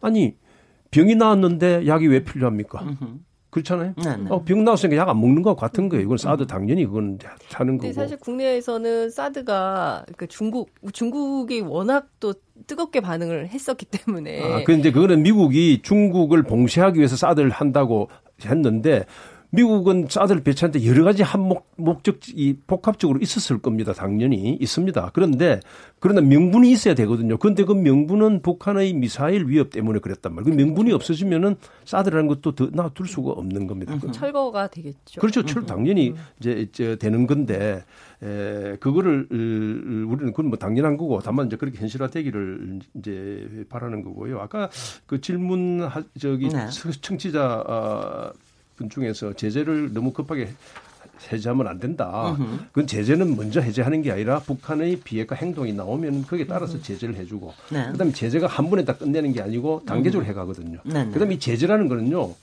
[0.00, 0.36] 아니
[0.90, 2.84] 병이 나왔는데 약이 왜 필요합니까?
[3.54, 3.94] 그렇잖아요.
[3.96, 4.26] 네, 네.
[4.30, 6.04] 어, 병 나왔으니까 약 안 먹는 거 같은 거예요.
[6.04, 7.18] 이건 사드 당연히 그건
[7.52, 7.92] 하는 거고.
[7.92, 12.34] 사실 국내에서는 사드가 그 중국 중국이 워낙 또
[12.66, 14.42] 뜨겁게 반응을 했었기 때문에.
[14.42, 18.08] 아, 그런데 그거는 미국이 중국을 봉쇄하기 위해서 사드를 한다고
[18.44, 19.04] 했는데
[19.54, 23.92] 미국은 사드를 배치하는데 여러 가지 한목 목적이 복합적으로 있었을 겁니다.
[23.92, 25.10] 당연히 있습니다.
[25.14, 25.60] 그런데
[26.00, 27.38] 그러나 명분이 있어야 되거든요.
[27.38, 30.56] 그런데 그 명분은 북한의 미사일 위협 때문에 그랬단 말이에요.
[30.56, 33.94] 그 명분이 없어지면은 사드라는 것도 더 놔둘 수가 없는 겁니다.
[33.94, 35.20] 음, 철거가 되겠죠.
[35.20, 35.44] 그렇죠.
[35.44, 35.66] 철 음.
[35.66, 36.16] 당연히 음.
[36.40, 37.84] 이제, 이제 되는 건데
[38.22, 44.40] 에, 그거를 우리는 그건 뭐 당연한 거고 다만 이제 그렇게 현실화되기를 이제 바라는 거고요.
[44.40, 44.68] 아까
[45.06, 46.66] 그 질문 하, 저기 네.
[47.00, 48.32] 청취자 어,
[48.76, 50.50] 분 중에서 제재를 너무 급하게
[51.32, 52.36] 해제하면 안 된다.
[52.72, 57.90] 그건 제재는 먼저 해제하는 게 아니라 북한의 비핵화 행동이 나오면 거기에 따라서 제재를 해주고 네.
[57.92, 60.80] 그다음에 제재가 한 번에 다 끝내는 게 아니고 단계적으로 해가거든요.
[60.84, 61.12] 네, 네.
[61.12, 62.34] 그다음에 이 제재라는 거는요.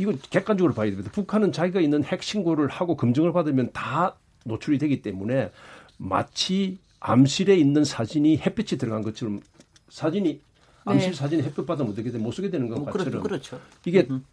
[0.00, 1.10] 이거 객관적으로 봐야 됩니다.
[1.12, 5.50] 북한은 자기가 있는 핵 신고를 하고 검증을 받으면 다 노출이 되기 때문에
[5.96, 9.40] 마치 암실에 있는 사진이 햇빛이 들어간 것처럼
[9.88, 10.40] 사진이
[10.84, 11.16] 암실 네.
[11.16, 12.18] 사진이 햇빛 받으면 어떻게 돼?
[12.18, 13.60] 못 쓰게 되는 것처럼 뭐 그렇죠.
[13.84, 14.24] 이게 음.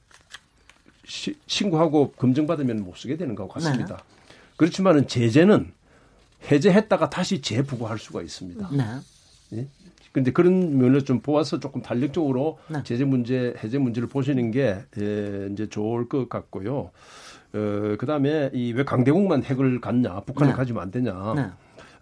[1.08, 3.97] 시, 신고하고 검증받으면 못 쓰게 되는 것 같습니다.
[3.97, 4.03] 네.
[4.58, 5.72] 그렇지만은 제재는
[6.51, 8.70] 해제했다가 다시 재부과할 수가 있습니다.
[8.72, 8.84] 네.
[9.53, 9.68] 예?
[10.12, 12.82] 그런데 그런 면을 좀 보아서 조금 탄력적으로 네.
[12.84, 16.91] 제재 문제, 해제 문제를 보시는 게 예, 이제 좋을 것 같고요.
[17.53, 20.58] 어, 그 다음에 이 왜 강대국만 핵을 갖냐, 북한을 네.
[20.58, 21.34] 가지면 안 되냐.
[21.36, 21.47] 네.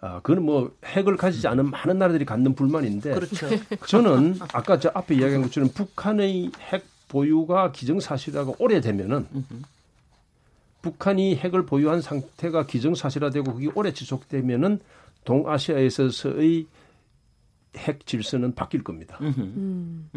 [0.00, 3.48] 아, 그건 뭐 핵을 가지지 않은 많은 나라들이 갖는 불만인데 그렇죠.
[3.88, 6.84] 저는 아까 저 앞에 이야기한 것처럼 북한의 핵
[7.14, 9.28] 보유가 기정사실화가 오래되면은
[10.82, 14.80] 북한이 핵을 보유한 상태가 기정사실화되고 그게 오래 지속되면은
[15.24, 16.66] 동아시아에서의
[17.76, 19.16] 핵 질서는 바뀔 겁니다.
[19.20, 20.10] 음.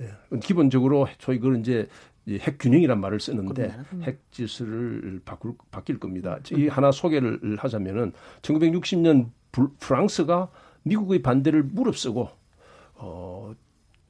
[0.00, 0.38] 예.
[0.38, 1.88] 기본적으로 저희 그걸 이제
[2.28, 4.02] 핵 균형이란 말을 쓰는데 음.
[4.04, 6.38] 핵 질서를 바꿀 바뀔 겁니다.
[6.52, 8.12] 이 하나 소개를 하자면은
[8.42, 9.30] 1960년
[9.80, 10.48] 프랑스가
[10.84, 12.30] 미국의 반대를 무릅쓰고
[12.94, 13.54] 어.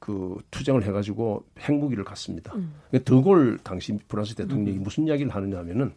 [0.03, 2.53] 그 투쟁을 해가지고 핵무기를 갖습니다.
[2.55, 2.73] 음.
[3.05, 4.83] 드골 당시 프랑스 대통령이 음.
[4.83, 5.93] 무슨 이야기를 하느냐 하면은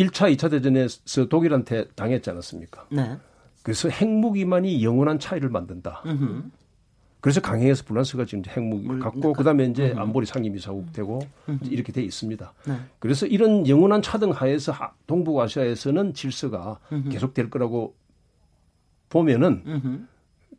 [0.00, 2.88] 1차, 2차 대전에서 독일한테 당했지 않았습니까?
[2.90, 3.16] 네.
[3.62, 6.02] 그래서 핵무기만이 영원한 차이를 만든다.
[6.06, 6.42] 음흠.
[7.20, 10.00] 그래서 강행해서 프랑스가 지금 핵무기를 갖고 그다음에 이제 음흠.
[10.00, 11.20] 안보리 상임이사국 되고
[11.70, 12.52] 이렇게 돼 있습니다.
[12.66, 12.80] 네.
[12.98, 14.72] 그래서 이런 영원한 차등 하에서
[15.06, 16.80] 동북아시아에서는 질서가
[17.12, 17.94] 계속될 거라고
[19.08, 20.08] 보면은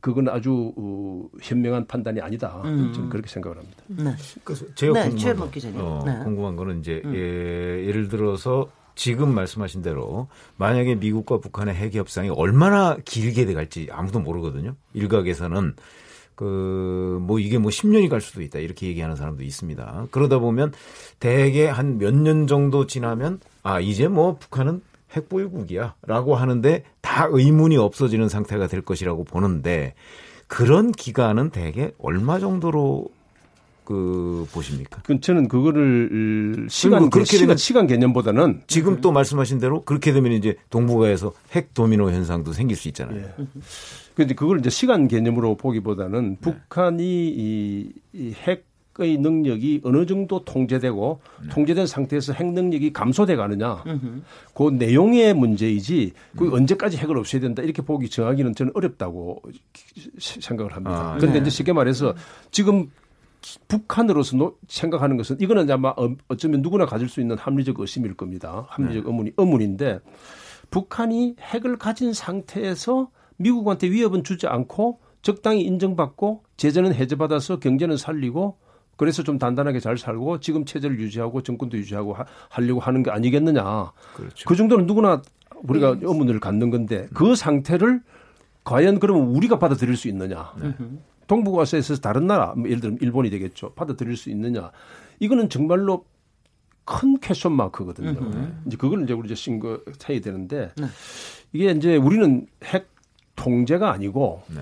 [0.06, 2.62] 그건 아주 어, 현명한 판단이 아니다.
[2.64, 2.94] 음.
[2.94, 3.78] 저는 그렇게 생각을 합니다.
[3.88, 4.14] 네.
[4.44, 6.24] 그래서 제가 네, 궁금한, 거, 어, 네.
[6.24, 7.16] 궁금한 거는 이제 음.
[7.16, 10.28] 예, 예를 들어서 지금 말씀하신 대로
[10.58, 14.76] 만약에 미국과 북한의 핵 협상이 얼마나 길게 돼 갈지 아무도 모르거든요.
[14.94, 15.74] 일각에서는
[16.36, 20.08] 그 뭐 이게 뭐 10년이 갈 수도 있다 이렇게 얘기하는 사람도 있습니다.
[20.12, 20.72] 그러다 보면
[21.20, 24.82] 대개 한 몇 년 정도 지나면 아 이제 뭐 북한은
[25.14, 29.94] 핵보유국이야 라고 하는데 다 의문이 없어지는 상태가 될 것이라고 보는데
[30.48, 33.10] 그런 기간은 대개 얼마 정도로
[33.86, 35.02] 그 보십니까?
[35.06, 40.32] 그 저는 그거를 시간 그렇게 시간, 되면 시간 개념보다는 지금 또 말씀하신 대로 그렇게 되면
[40.32, 43.22] 이제 동북아에서 핵 도미노 현상도 생길 수 있잖아요.
[43.22, 43.46] 예.
[44.16, 46.38] 근데 그걸 이제 시간 개념으로 보기보다는 네.
[46.42, 48.66] 북한이 이, 이핵
[48.98, 51.50] 의 능력이 어느 정도 통제되고 네.
[51.50, 53.84] 통제된 상태에서 핵 능력이 감소돼 가느냐
[54.54, 56.54] 그 내용의 문제이지 그 음.
[56.54, 59.42] 언제까지 핵을 없애야 된다 이렇게 보기 정하기는 저는 어렵다고
[60.18, 61.12] 생각을 합니다.
[61.12, 61.42] 아, 그런데 네.
[61.42, 62.16] 이제 쉽게 말해서
[62.52, 62.90] 지금
[63.68, 68.66] 북한으로서 노, 생각하는 것은 이거는 아마 어, 어쩌면 누구나 가질 수 있는 합리적 의심일 겁니다.
[68.70, 69.10] 합리적 네.
[69.10, 70.00] 의문이 의문인데
[70.72, 78.58] 북한이 핵을 가진 상태에서 미국한테 위협은 주지 않고 적당히 인정받고 제재는 해제받아서 경제는 살리고
[78.96, 83.92] 그래서 좀 단단하게 잘 살고 지금 체제를 유지하고 정권도 유지하고 하, 하려고 하는 게 아니겠느냐.
[84.16, 84.48] 그렇죠.
[84.48, 85.22] 그 정도는 누구나
[85.64, 86.00] 우리가 네.
[86.04, 88.02] 의문을 갖는 건데 그 상태를
[88.64, 90.54] 과연 그러면 우리가 받아들일 수 있느냐.
[90.62, 90.74] 네.
[91.28, 93.74] 동북아시아에서 다른 나라, 뭐 예를 들면 일본이 되겠죠.
[93.74, 94.72] 받아들일 수 있느냐.
[95.20, 96.06] 이거는 정말로
[96.84, 98.14] 큰 question mark거든요.
[98.30, 98.54] 네.
[98.68, 100.86] 이제 그걸 이제 우리 이제 신고 해야 되는데 네.
[101.52, 102.90] 이게 이제 우리는 핵
[103.36, 104.62] 통제가 아니고 네.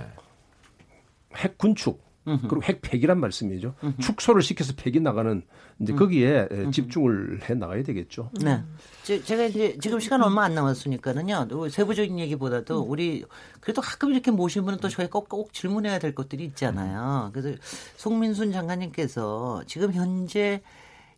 [1.35, 2.47] 핵 군축 음흠.
[2.47, 3.75] 그리고 핵 폐기란 말씀이죠.
[3.83, 3.97] 음흠.
[3.99, 5.43] 축소를 시켜서 폐기 나가는
[5.79, 6.71] 이제 거기에 음흠.
[6.71, 8.29] 집중을 해 나가야 되겠죠.
[8.41, 8.63] 네.
[9.03, 11.69] 제가 이제 지금 시간 얼마 안 남았으니까는요.
[11.69, 12.89] 세부적인 얘기보다도 음.
[12.89, 13.25] 우리
[13.59, 17.31] 그래도 가끔 이렇게 모신 분은 또 저희 꼭, 꼭 질문해야 될 것들이 있잖아요.
[17.33, 17.57] 그래서
[17.97, 20.61] 송민순 장관님께서 지금 현재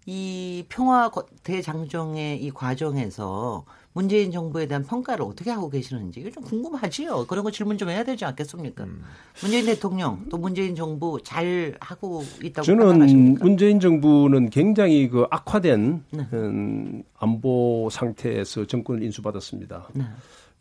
[0.08, 1.12] 이 평화
[1.44, 3.66] 대장정의 이 과정에서
[3.96, 7.26] 문재인 정부에 대한 평가를 어떻게 하고 계시는지 이게 좀 궁금하지요.
[7.28, 8.84] 그런 거 질문 좀 해야 되지 않겠습니까?
[8.84, 9.02] 음.
[9.42, 13.46] 문재인 대통령 또 문재인 정부 잘 하고 있다고 저는 생각하십니까?
[13.46, 16.28] 문재인 정부는 굉장히 그 악화된 네.
[16.34, 19.88] 음, 안보 상태에서 정권을 인수받았습니다.
[19.94, 20.04] 네.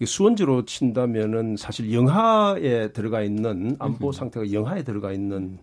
[0.05, 5.59] 수원지로 친다면은 사실 영하에 들어가 있는 안보 상태가 영하에 들어가 있는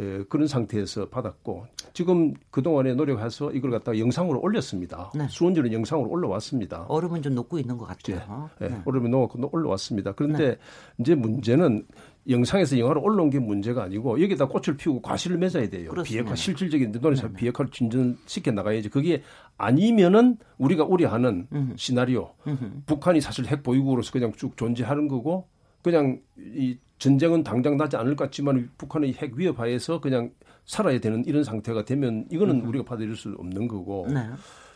[0.00, 5.12] 예, 그런 상태에서 받았고 지금 그동안에 노력해서 이걸 갖다가 영상으로 올렸습니다.
[5.14, 5.26] 네.
[5.28, 6.86] 수원지는 영상으로 올라왔습니다.
[6.88, 8.48] 얼음은 좀 녹고 있는 것 같아요.
[8.60, 8.82] 예, 예, 네.
[8.84, 10.12] 얼음이 녹고 올라왔습니다.
[10.12, 10.58] 그런데 네.
[10.98, 11.86] 이제 문제는
[12.28, 15.90] 영상에서 영화로 올라온 게 문제가 아니고 여기다 꽃을 피우고 과실을 맺어야 돼요.
[15.90, 16.22] 그렇습니다.
[16.22, 17.34] 비핵화 실질적인 노래에서 네.
[17.34, 18.88] 비핵화를 진전시켜 나가야지.
[18.88, 19.22] 그게
[19.58, 21.74] 아니면은 우리가 우려하는 음흠.
[21.76, 22.30] 시나리오.
[22.46, 22.82] 음흠.
[22.86, 25.48] 북한이 사실 핵 보유국으로서 그냥 쭉 존재하는 거고
[25.82, 30.30] 그냥 이 전쟁은 당장 나지 않을 것 같지만 북한의 핵 위협 하에서 그냥
[30.64, 32.68] 살아야 되는 이런 상태가 되면 이거는 음.
[32.68, 34.28] 우리가 받아들일 수 없는 거고 네.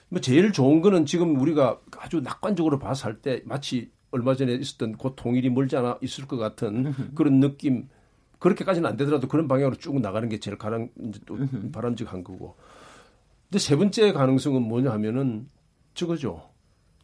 [0.08, 4.96] 뭐 제일 좋은 거는 지금 우리가 아주 낙관적으로 봐서 할 때 마치 얼마 전에 있었던
[4.96, 7.88] 곧 통일이 멀지 않아 있을 것 같은 그런 느낌
[8.38, 10.90] 그렇게까지는 안 되더라도 그런 방향으로 쭉 나가는 게 제일 가능
[11.24, 11.38] 또
[11.72, 12.54] 바람직한 거고.
[13.48, 15.48] 근데 세 번째 가능성은 뭐냐 하면은
[15.94, 16.50] 저거죠.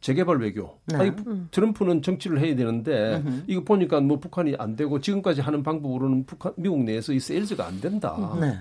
[0.03, 0.79] 재개발 외교.
[0.87, 0.97] 네.
[0.97, 1.13] 아니,
[1.51, 3.45] 트럼프는 정치를 해야 되는데 으흠.
[3.47, 7.81] 이거 보니까 뭐 북한이 안 되고 지금까지 하는 방법으로는 북한 미국 내에서 이 세일즈가 안
[7.81, 8.37] 된다.
[8.41, 8.59] 네.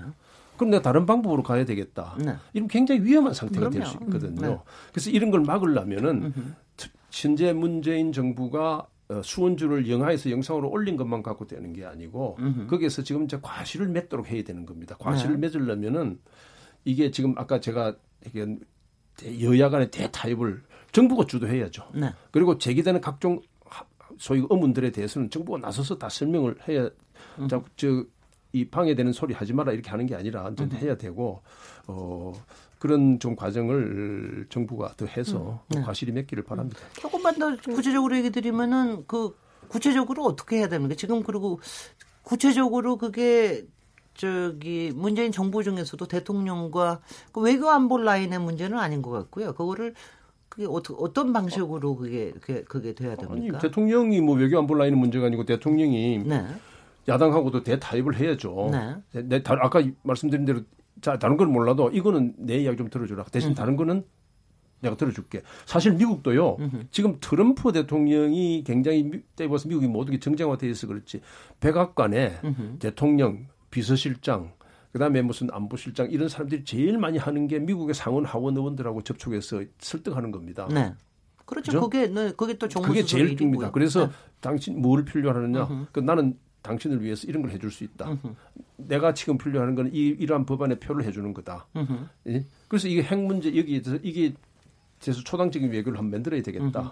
[0.56, 2.16] 그럼 내가 다른 방법으로 가야 되겠다.
[2.18, 2.34] 네.
[2.54, 4.40] 이런 굉장히 위험한 상태가 될 수 있거든요.
[4.40, 4.58] 네.
[4.92, 6.32] 그래서 이런 걸 막으려면은
[7.10, 12.66] 현재 문재인 정부가 어, 수원주를 영하에서 영상으로 올린 것만 갖고 되는 게 아니고 음흠.
[12.68, 14.96] 거기에서 지금 이제 과실을 맺도록 해야 되는 겁니다.
[15.00, 15.48] 과실을 네.
[15.48, 16.20] 맺으려면은
[16.84, 17.96] 이게 지금 아까 제가
[19.40, 20.62] 여야 간의 대타협을
[20.92, 21.88] 정부가 주도해야죠.
[21.94, 22.12] 네.
[22.30, 23.40] 그리고 제기되는 각종
[24.18, 26.88] 소위 의문들에 대해서는 정부가 나서서 다 설명을 해야
[27.38, 27.48] 음.
[27.76, 30.70] 저이 방해되는 소리 하지 마라 이렇게 하는 게 아니라 음.
[30.74, 31.42] 해야 되고
[31.86, 32.32] 어
[32.78, 35.76] 그런 좀 과정을 정부가 더 해서 음.
[35.76, 35.82] 네.
[35.82, 36.80] 과실이 맺기를 바랍니다.
[37.00, 39.36] 조금만 더 구체적으로 얘기 드리면은 그
[39.68, 41.60] 구체적으로 어떻게 해야 되는 게 지금 그리고
[42.22, 43.64] 구체적으로 그게
[44.14, 47.00] 저기 문재인 정부 중에서도 대통령과
[47.32, 49.54] 그 외교 안보 라인의 문제는 아닌 것 같고요.
[49.54, 49.94] 그거를
[50.52, 53.56] 그게 어떻게 어떤 방식으로 그게 그게, 그게 돼야 됩니까?
[53.56, 56.44] 아니, 대통령이 뭐 외교 안보 라인의 문제가 아니고 대통령이 네.
[57.08, 58.68] 야당하고도 대타협을 해야죠.
[58.70, 59.22] 네.
[59.22, 60.60] 내, 다, 아까 말씀드린 대로
[61.00, 63.24] 자 다른 건 몰라도 이거는 내 이야기 좀 들어주라.
[63.32, 63.54] 대신 음.
[63.54, 64.04] 다른 거는
[64.80, 65.40] 내가 들어줄게.
[65.64, 66.56] 사실 미국도요.
[66.60, 66.82] 음흠.
[66.90, 71.22] 지금 트럼프 대통령이 굉장히 때봐서 미국이 모든 게 정쟁화돼 있어 그렇지.
[71.60, 72.78] 백악관에 음흠.
[72.78, 74.52] 대통령, 비서실장,
[74.92, 80.30] 그다음에 무슨 안보실장 이런 사람들이 제일 많이 하는 게 미국의 상원 하원 의원들하고 접촉해서 설득하는
[80.30, 80.68] 겁니다.
[80.70, 80.94] 네.
[81.46, 81.72] 그렇죠.
[81.72, 81.80] 그죠?
[81.80, 83.70] 그게 네, 그게 또 정부 그게 제일 중입니다.
[83.70, 84.12] 그래서 네.
[84.40, 85.88] 당신 뭘 필요하느냐?
[85.92, 88.10] 그 나는 당신을 위해서 이런 걸 해줄 수 있다.
[88.10, 88.36] 으흠.
[88.76, 91.66] 내가 지금 필요한 거는 이, 이러한 법안에 표를 해주는 거다.
[92.28, 92.44] 예?
[92.68, 94.34] 그래서 이게 핵 문제 여기에 대해서 이게
[95.00, 96.80] 대해서 초당적인 외교를 한번 만들어야 되겠다.
[96.80, 96.90] 으흠.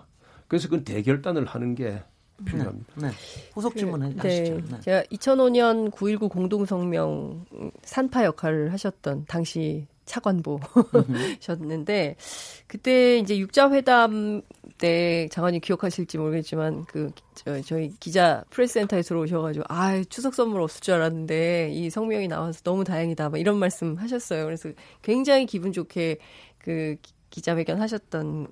[0.48, 2.03] 그래서 그건 대결단을 하는 게
[2.45, 2.93] 필요합니다.
[2.97, 3.09] 네.
[3.09, 3.14] 네.
[3.55, 4.55] 후속 질문 그, 하시죠.
[4.55, 4.62] 네.
[4.70, 4.80] 네.
[4.80, 7.45] 제가 2005년 9.19 공동성명
[7.82, 12.16] 산파 역할을 하셨던 당시 차관보셨는데
[12.66, 14.43] 그때 이제 육자회담
[14.78, 20.95] 때 장관님 기억하실지 모르겠지만 그 저, 저희 기자 프레스센터에 들어오셔가지고 아 추석 선물 없을 줄
[20.95, 24.45] 알았는데 이 성명이 나와서 너무 다행이다 막 이런 말씀 하셨어요.
[24.45, 24.70] 그래서
[25.03, 26.18] 굉장히 기분 좋게
[26.59, 26.97] 그
[27.30, 28.49] 기자회견 하셨던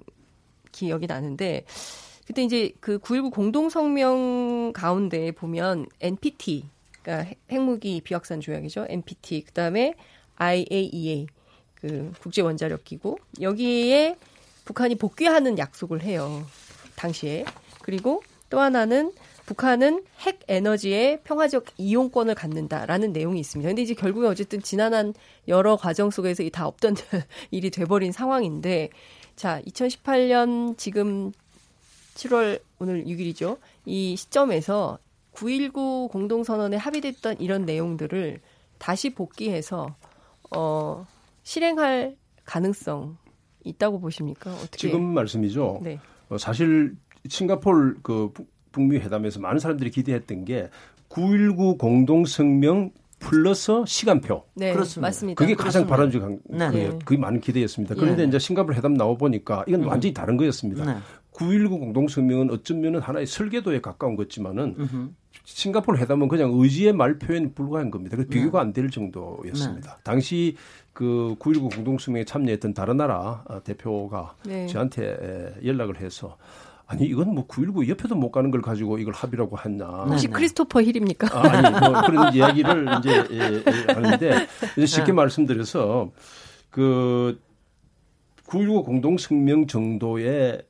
[0.71, 1.65] 기억이 나는데
[2.29, 6.67] 그때 이제 그 9.19 공동성명 가운데 보면 NPT,
[7.01, 8.85] 그러니까 핵무기 비확산 조약이죠.
[8.87, 9.95] NPT, 그 다음에
[10.37, 11.27] IAEA,
[11.75, 14.17] 그 국제 원자력 기구 여기에
[14.67, 16.45] 북한이 복귀하는 약속을 해요.
[16.97, 17.47] 당시에
[17.81, 19.11] 그리고 또 하나는
[19.47, 23.71] 북한은 핵 에너지의 평화적 이용권을 갖는다라는 내용이 있습니다.
[23.71, 25.15] 근데 이제 결국에 어쨌든 지난한
[25.49, 26.95] 여러 과정 속에서 이 다 없던
[27.51, 28.91] 일이 돼버린 상황인데
[29.35, 31.33] 자 2018년 지금
[32.19, 33.59] 7월 오늘 6일이죠.
[33.87, 34.99] 이 시점에서
[35.35, 38.41] 9.19 공동선언에 합의됐던 이런 내용들을
[38.79, 39.95] 다시 복귀해서
[40.51, 41.07] 어
[41.45, 43.17] 실행할 가능성
[43.65, 44.53] 있다고 보십니까?
[44.53, 44.79] 어떻게?
[44.79, 45.81] 지금 말씀이죠.
[45.83, 46.01] 네.
[46.29, 46.97] 어, 사실
[47.29, 48.33] 싱가폴 그
[48.73, 50.71] 북미 회담에서 많은 사람들이 기대했던 게
[51.09, 54.45] 9.19 공동성명 플러스 시간표.
[54.55, 55.09] 네, 그렇습니다.
[55.09, 55.43] 맞습니다.
[55.43, 56.71] 그게 가장 바람직한 네.
[56.71, 57.95] 그 그게 많은 기대였습니다.
[57.95, 58.29] 그런데 네.
[58.29, 59.89] 이제 싱가폴 회담 나와 보니까 이건 음.
[59.89, 60.85] 완전히 다른 거였습니다.
[60.85, 60.99] 네.
[61.39, 65.11] 9.19 공동성명은 어쩌면은 하나의 설계도에 가까운 것지만은 음흠.
[65.45, 68.17] 싱가폴 회담은 그냥 의지의 말 표현 불과한 겁니다.
[68.17, 68.67] 그래서 비교가 네.
[68.67, 69.95] 안될 정도였습니다.
[69.95, 70.01] 네.
[70.03, 70.57] 당시
[70.93, 74.67] 그 9.19 공동성명에 참여했던 다른 나라 어, 대표가 네.
[74.67, 76.37] 저한테 연락을 해서
[76.87, 79.87] 아니 이건 뭐 9.19 옆에도 못 가는 걸 가지고 이걸 합의라고 했냐.
[79.87, 80.37] 혹시 네, 네.
[80.37, 81.39] 크리스토퍼 힐입니까?
[81.39, 83.63] 아, 아니 뭐 그런 이야기를 이제 예, 예,
[83.93, 85.13] 하는데 이제 쉽게 네.
[85.13, 86.11] 말씀드려서
[86.73, 90.63] 그9.19 공동성명 정도의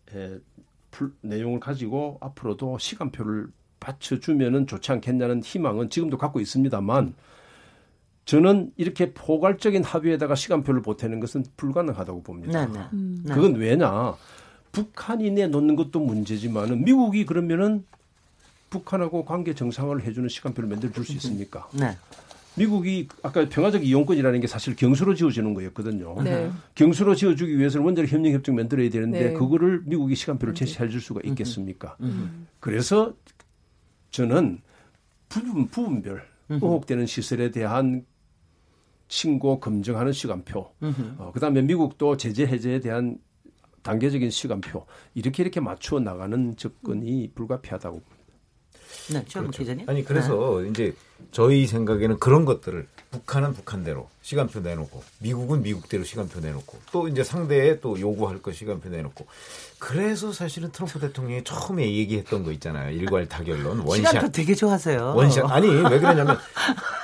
[1.01, 3.49] 예, 내용을 가지고 앞으로도 시간표를
[3.81, 7.15] 받쳐주면은 좋지 않겠냐는 희망은 지금도 갖고 있습니다만
[8.25, 12.67] 저는 이렇게 포괄적인 합의에다가 시간표를 보태는 것은 불가능하다고 봅니다.
[12.67, 12.87] 네, 네.
[12.93, 13.25] 음.
[13.27, 14.15] 그건 왜냐?
[14.73, 17.87] 북한이 내놓는 것도 문제지만은 미국이 그러면은
[18.69, 21.69] 북한하고 관계 정상화를 해주는 시간표를 만들어 줄 수 있습니까?
[21.73, 21.97] 네.
[22.59, 26.23] 미국이 아까 평화적 이용권이라는 게 사실 경수로 지어주는 거였거든요.
[26.23, 26.51] 네.
[26.75, 29.33] 경수로 지어주기 위해서는 원자력 협력 협정 만들어야 되는데 네.
[29.33, 30.59] 그거를 미국이 시간표를 네.
[30.59, 31.97] 제시해 줄 수가 있겠습니까?
[32.01, 32.47] 음.
[32.61, 33.15] 그래서
[34.11, 34.61] 저는
[35.29, 38.05] 부분 부분별 의혹되는 시설에 대한
[39.09, 40.73] 신고 검증하는 시간표,
[41.19, 43.19] 어, 그다음에 미국도 제재 해제에 대한
[43.83, 48.03] 단계적인 시간표 이렇게 이렇게 맞추어 나가는 접근이 불가피하다고
[49.13, 49.51] 네, 그렇죠.
[49.51, 49.89] 기자님.
[49.89, 50.69] 아니 그래서 네.
[50.69, 50.95] 이제
[51.33, 57.81] 저희 생각에는 그런 것들을 북한은 북한대로 시간표 내놓고 미국은 미국대로 시간표 내놓고 또 이제 상대에
[57.81, 59.27] 또 요구할 거 시간표 내놓고
[59.79, 62.91] 그래서 사실은 트럼프 대통령이 처음에 얘기했던 거 있잖아요.
[62.91, 64.09] 일괄 타결론 원샷.
[64.09, 65.15] 시간표 되게 좋아하세요.
[65.17, 65.51] 원샷.
[65.51, 66.37] 아니 왜 그러냐면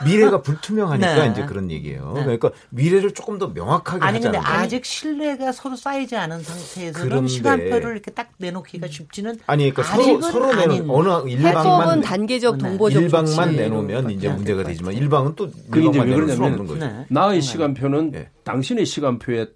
[0.04, 1.30] 미래가 불투명하니까 네.
[1.30, 2.12] 이제 그런 얘기예요.
[2.16, 2.24] 네.
[2.24, 7.92] 그러니까 미래를 조금 더 명확하게 아니 근데 아직 신뢰가 서로 쌓이지 않은 상태에서는 그런데, 시간표를
[7.92, 14.10] 이렇게 딱 내놓기가 쉽지는 아니 그러니까 서로 서로 내놓 어느 일방만 단계적 동보적 일방만 내놓으면
[14.10, 14.34] 이제 네.
[14.34, 15.93] 문제가 되지만 일방은 또 일방
[16.28, 16.76] 수 없는 거죠.
[16.76, 17.06] 네.
[17.08, 18.28] 나의 시간표는 네.
[18.44, 19.46] 당신의 시간표에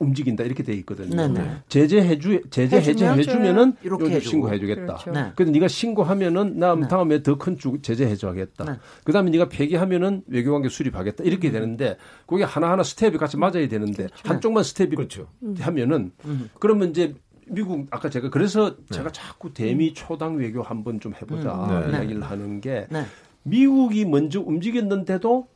[0.00, 1.14] 움직인다 이렇게 돼 있거든요.
[1.14, 1.40] 네네.
[1.40, 1.56] 네.
[1.68, 4.94] 제재 해주 제재 해제 해주면은 이렇게 신고해 주겠다.
[4.94, 5.10] 그렇죠.
[5.10, 5.32] 네.
[5.36, 6.88] 그래서 네가 신고하면은 나 네.
[6.88, 8.64] 다음에 더 큰 제재 해줘야겠다.
[8.64, 8.78] 네.
[9.04, 11.52] 그다음에 네가 폐기하면은 외교관계 수립하겠다 이렇게 음.
[11.52, 14.22] 되는데 그게 하나하나 스텝이 같이 맞아야 되는데 그렇죠.
[14.24, 15.28] 한쪽만 스텝이 그렇죠.
[15.58, 16.48] 하면은 음.
[16.58, 17.14] 그러면 이제
[17.46, 18.84] 미국 아까 제가 그래서 네.
[18.92, 21.90] 제가 자꾸 대미 초당 외교 한번 좀 해보자 음.
[21.92, 22.86] 이야기를 하는 게
[23.42, 25.46] 미국이 먼저 움직였는데도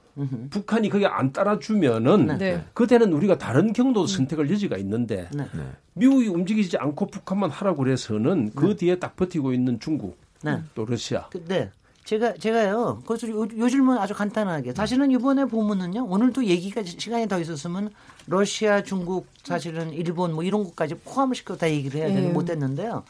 [0.51, 2.37] 북한이 거기 안 따라주면은 네.
[2.39, 2.65] 네.
[2.73, 5.45] 그때는 우리가 다른 경로 선택할 여지가 있는데 네.
[5.53, 5.63] 네.
[5.95, 8.77] 미국이 움직이지 않고 북한만 하라고 그래서는 그 네.
[8.77, 10.61] 뒤에 딱 버티고 있는 중국 네.
[10.75, 11.29] 또 러시아.
[11.49, 11.71] 네.
[12.05, 13.03] 제가 제가요.
[13.07, 14.75] 그래서 요, 요 질문 아주 간단하게.
[14.75, 16.05] 사실은 이번에 보면은요.
[16.05, 17.91] 오늘도 얘기가 시간이 더 있었으면
[18.27, 23.05] 러시아, 중국, 사실은 일본 뭐 이런 것까지 포함을 시켜 다 얘기를 해야 되는 못했는데요.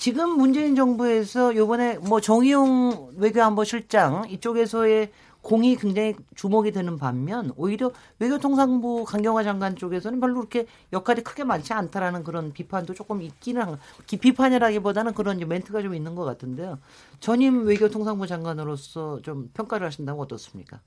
[0.00, 5.10] 지금 문재인 정부에서 요번에 뭐 정의용 외교안보 실장 이쪽에서의
[5.42, 11.74] 공이 굉장히 주목이 되는 반면 오히려 외교통상부 강경화 장관 쪽에서는 별로 그렇게 역할이 크게 많지
[11.74, 13.76] 않다라는 그런 비판도 조금 있기는 한
[14.08, 16.78] 비판이라기보다는 그런 멘트가 좀 있는 것 같은데요.
[17.20, 20.80] 전임 외교통상부 장관으로서 좀 평가를 하신다면 어떻습니까?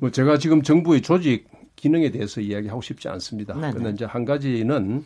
[0.00, 1.46] 뭐 제가 지금 정부의 조직
[1.76, 3.52] 기능에 대해서 이야기하고 싶지 않습니다.
[3.52, 3.72] 네네.
[3.72, 5.04] 그런데 이제 한 가지는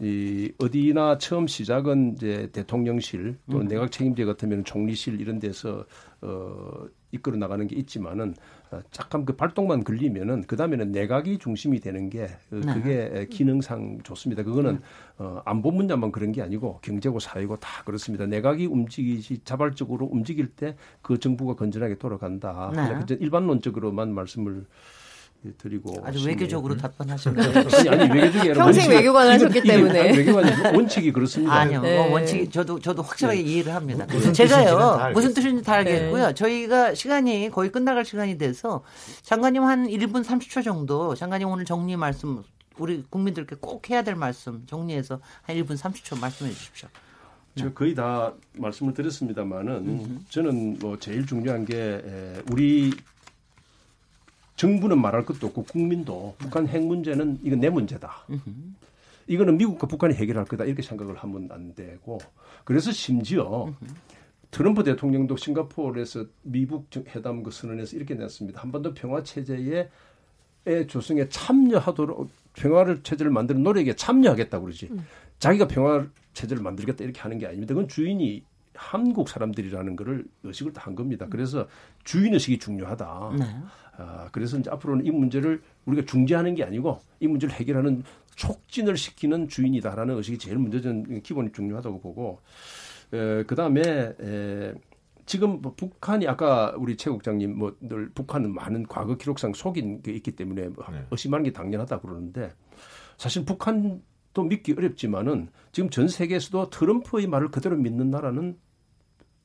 [0.00, 3.68] 이 어디나 처음 시작은 이제 대통령실 또는 음.
[3.68, 5.84] 내각 책임제 같으면 총리실 이런 데서
[6.20, 8.34] 어 이끌어 나가는 게 있지만은
[8.72, 12.74] 어, 잠깐 그 발동만 걸리면은 그 다음에는 내각이 중심이 되는 게 그, 네.
[12.74, 14.42] 그게 기능상 좋습니다.
[14.42, 14.80] 그거는 네.
[15.18, 18.26] 어, 안보 문제만 그런 게 아니고 경제고 사회고 다 그렇습니다.
[18.26, 22.72] 내각이 움직이지 자발적으로 움직일 때 그 정부가 건전하게 돌아간다.
[22.74, 23.16] 네.
[23.20, 24.64] 일반론적으로만 말씀을
[25.58, 26.34] 드리고 아주 싶네요.
[26.34, 31.52] 외교적으로 답변하시는 아니, 아니 외교적이 아니라 평생 외교관 하셨기 때문에 외교관 원칙이 그렇습니다.
[31.52, 31.96] 아니요, 뭐 네.
[31.96, 33.50] 뭐 원칙 저도 저도 확실하게 네.
[33.50, 34.06] 이해를 합니다.
[34.10, 36.28] 무슨 제가요 무슨 뜻인지 다 알겠고요.
[36.28, 36.34] 네.
[36.34, 38.82] 저희가 시간이 거의 끝나갈 시간이 돼서
[39.22, 42.42] 장관님 한 1분 30초 정도 장관님 오늘 정리 말씀
[42.78, 46.88] 우리 국민들께 꼭 해야 될 말씀 정리해서 한 1분 30초 말씀해 주십시오.
[47.56, 50.26] 제가 거의 다 말씀을 드렸습니다만은 음.
[50.28, 52.02] 저는 뭐 제일 중요한 게
[52.50, 52.92] 우리
[54.56, 58.26] 정부는 말할 것도 없고 국민도 북한 핵 문제는 이건 내 문제다.
[59.26, 62.18] 이거는 미국과 북한이 해결할 거다 이렇게 생각을 하면 안 되고
[62.64, 63.72] 그래서 심지어
[64.50, 68.60] 트럼프 대통령도 싱가포르에서 미국 회담 그 선언에서 이렇게 냈습니다.
[68.60, 69.88] 한반도 평화 체제의
[70.86, 74.88] 조성에 참여하도록 평화를 체제를 만드는 노력에 참여하겠다 그러지.
[74.92, 75.04] 음.
[75.40, 77.74] 자기가 평화 체제를 만들겠다 이렇게 하는 게 아닙니다.
[77.74, 78.44] 그건 주인이
[78.74, 81.26] 한국 사람들이라는 거를 의식을 다 한 겁니다.
[81.30, 81.66] 그래서
[82.04, 83.32] 주인 의식이 중요하다.
[83.38, 83.44] 네.
[83.96, 88.02] 아, 그래서 이제 앞으로는 이 문제를 우리가 중재하는 게 아니고 이 문제를 해결하는
[88.34, 92.40] 촉진을 시키는 주인이다라는 의식이 제일 는 기본이 중요하다고 보고
[93.10, 94.14] 그 다음에
[95.26, 100.12] 지금 뭐 북한이 아까 우리 최 국장님 뭐 늘 북한은 많은 과거 기록상 속인 게
[100.12, 101.06] 있기 때문에 뭐 네.
[101.10, 102.52] 의심하는 게 당연하다 그러는데
[103.16, 104.02] 사실 북한
[104.34, 108.58] 도 믿기 어렵지만은 지금 전 세계에서도 트럼프의 말을 그대로 믿는 나라는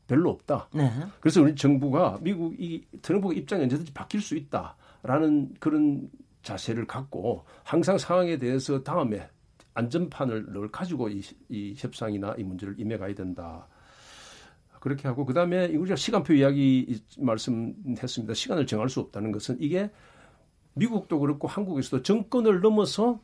[0.08, 0.68] 별로 없다.
[0.74, 0.92] 네.
[1.22, 6.10] 그래서 우리 정부가 미국이 트럼프 입장이 언제든지 바뀔 수 있다라는 그런
[6.42, 9.30] 자세를 갖고 항상 상황에 대해서 다음에
[9.76, 13.68] 안전판을 늘 가지고 이, 이 협상이나 이 문제를 임해가야 된다.
[14.80, 18.34] 그렇게 하고 그다음에 우리가 시간표 이야기 말씀했습니다.
[18.34, 19.92] 시간을 정할 수 없다는 것은 이게
[20.74, 23.20] 미국도 그렇고 한국에서도 정권을 넘어서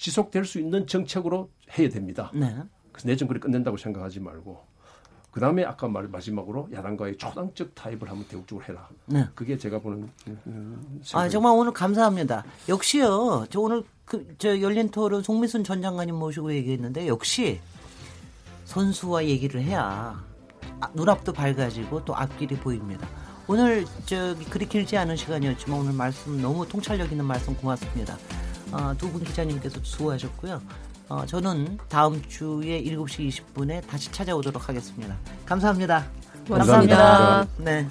[0.00, 2.30] 지속될 수 있는 정책으로 해야 됩니다.
[2.34, 2.46] 네.
[2.90, 4.64] 그래서 내 정권을 끝낸다고 생각하지 말고
[5.30, 8.88] 그 다음에 아까 말 마지막으로 야당과의 초당적 타협을 한번 대국적으로 해라.
[9.06, 9.28] 네.
[9.34, 10.10] 그게 제가 보는.
[10.26, 12.44] 음, 음, 아 정말 오늘 감사합니다.
[12.68, 13.46] 역시요.
[13.50, 17.60] 저 오늘 그 저 열린 토론 송미순 전 장관님 모시고 얘기했는데 역시
[18.64, 20.24] 선수와 얘기를 해야
[20.80, 23.06] 아, 눈앞도 밝아지고 또 앞길이 보입니다.
[23.46, 28.16] 오늘 저기 그리 길지 않은 시간이었지만 오늘 말씀 너무 통찰력 있는 말씀 고맙습니다.
[28.72, 30.60] 어, 두분 기자님께서 수고하셨고요.
[31.08, 35.16] 어, 저는 다음 주에 7시 20분에 다시 찾아오도록 하겠습니다.
[35.44, 36.06] 감사합니다.
[36.48, 36.96] 감사합니다.
[36.96, 37.46] 감사합니다.
[37.58, 37.86] 네.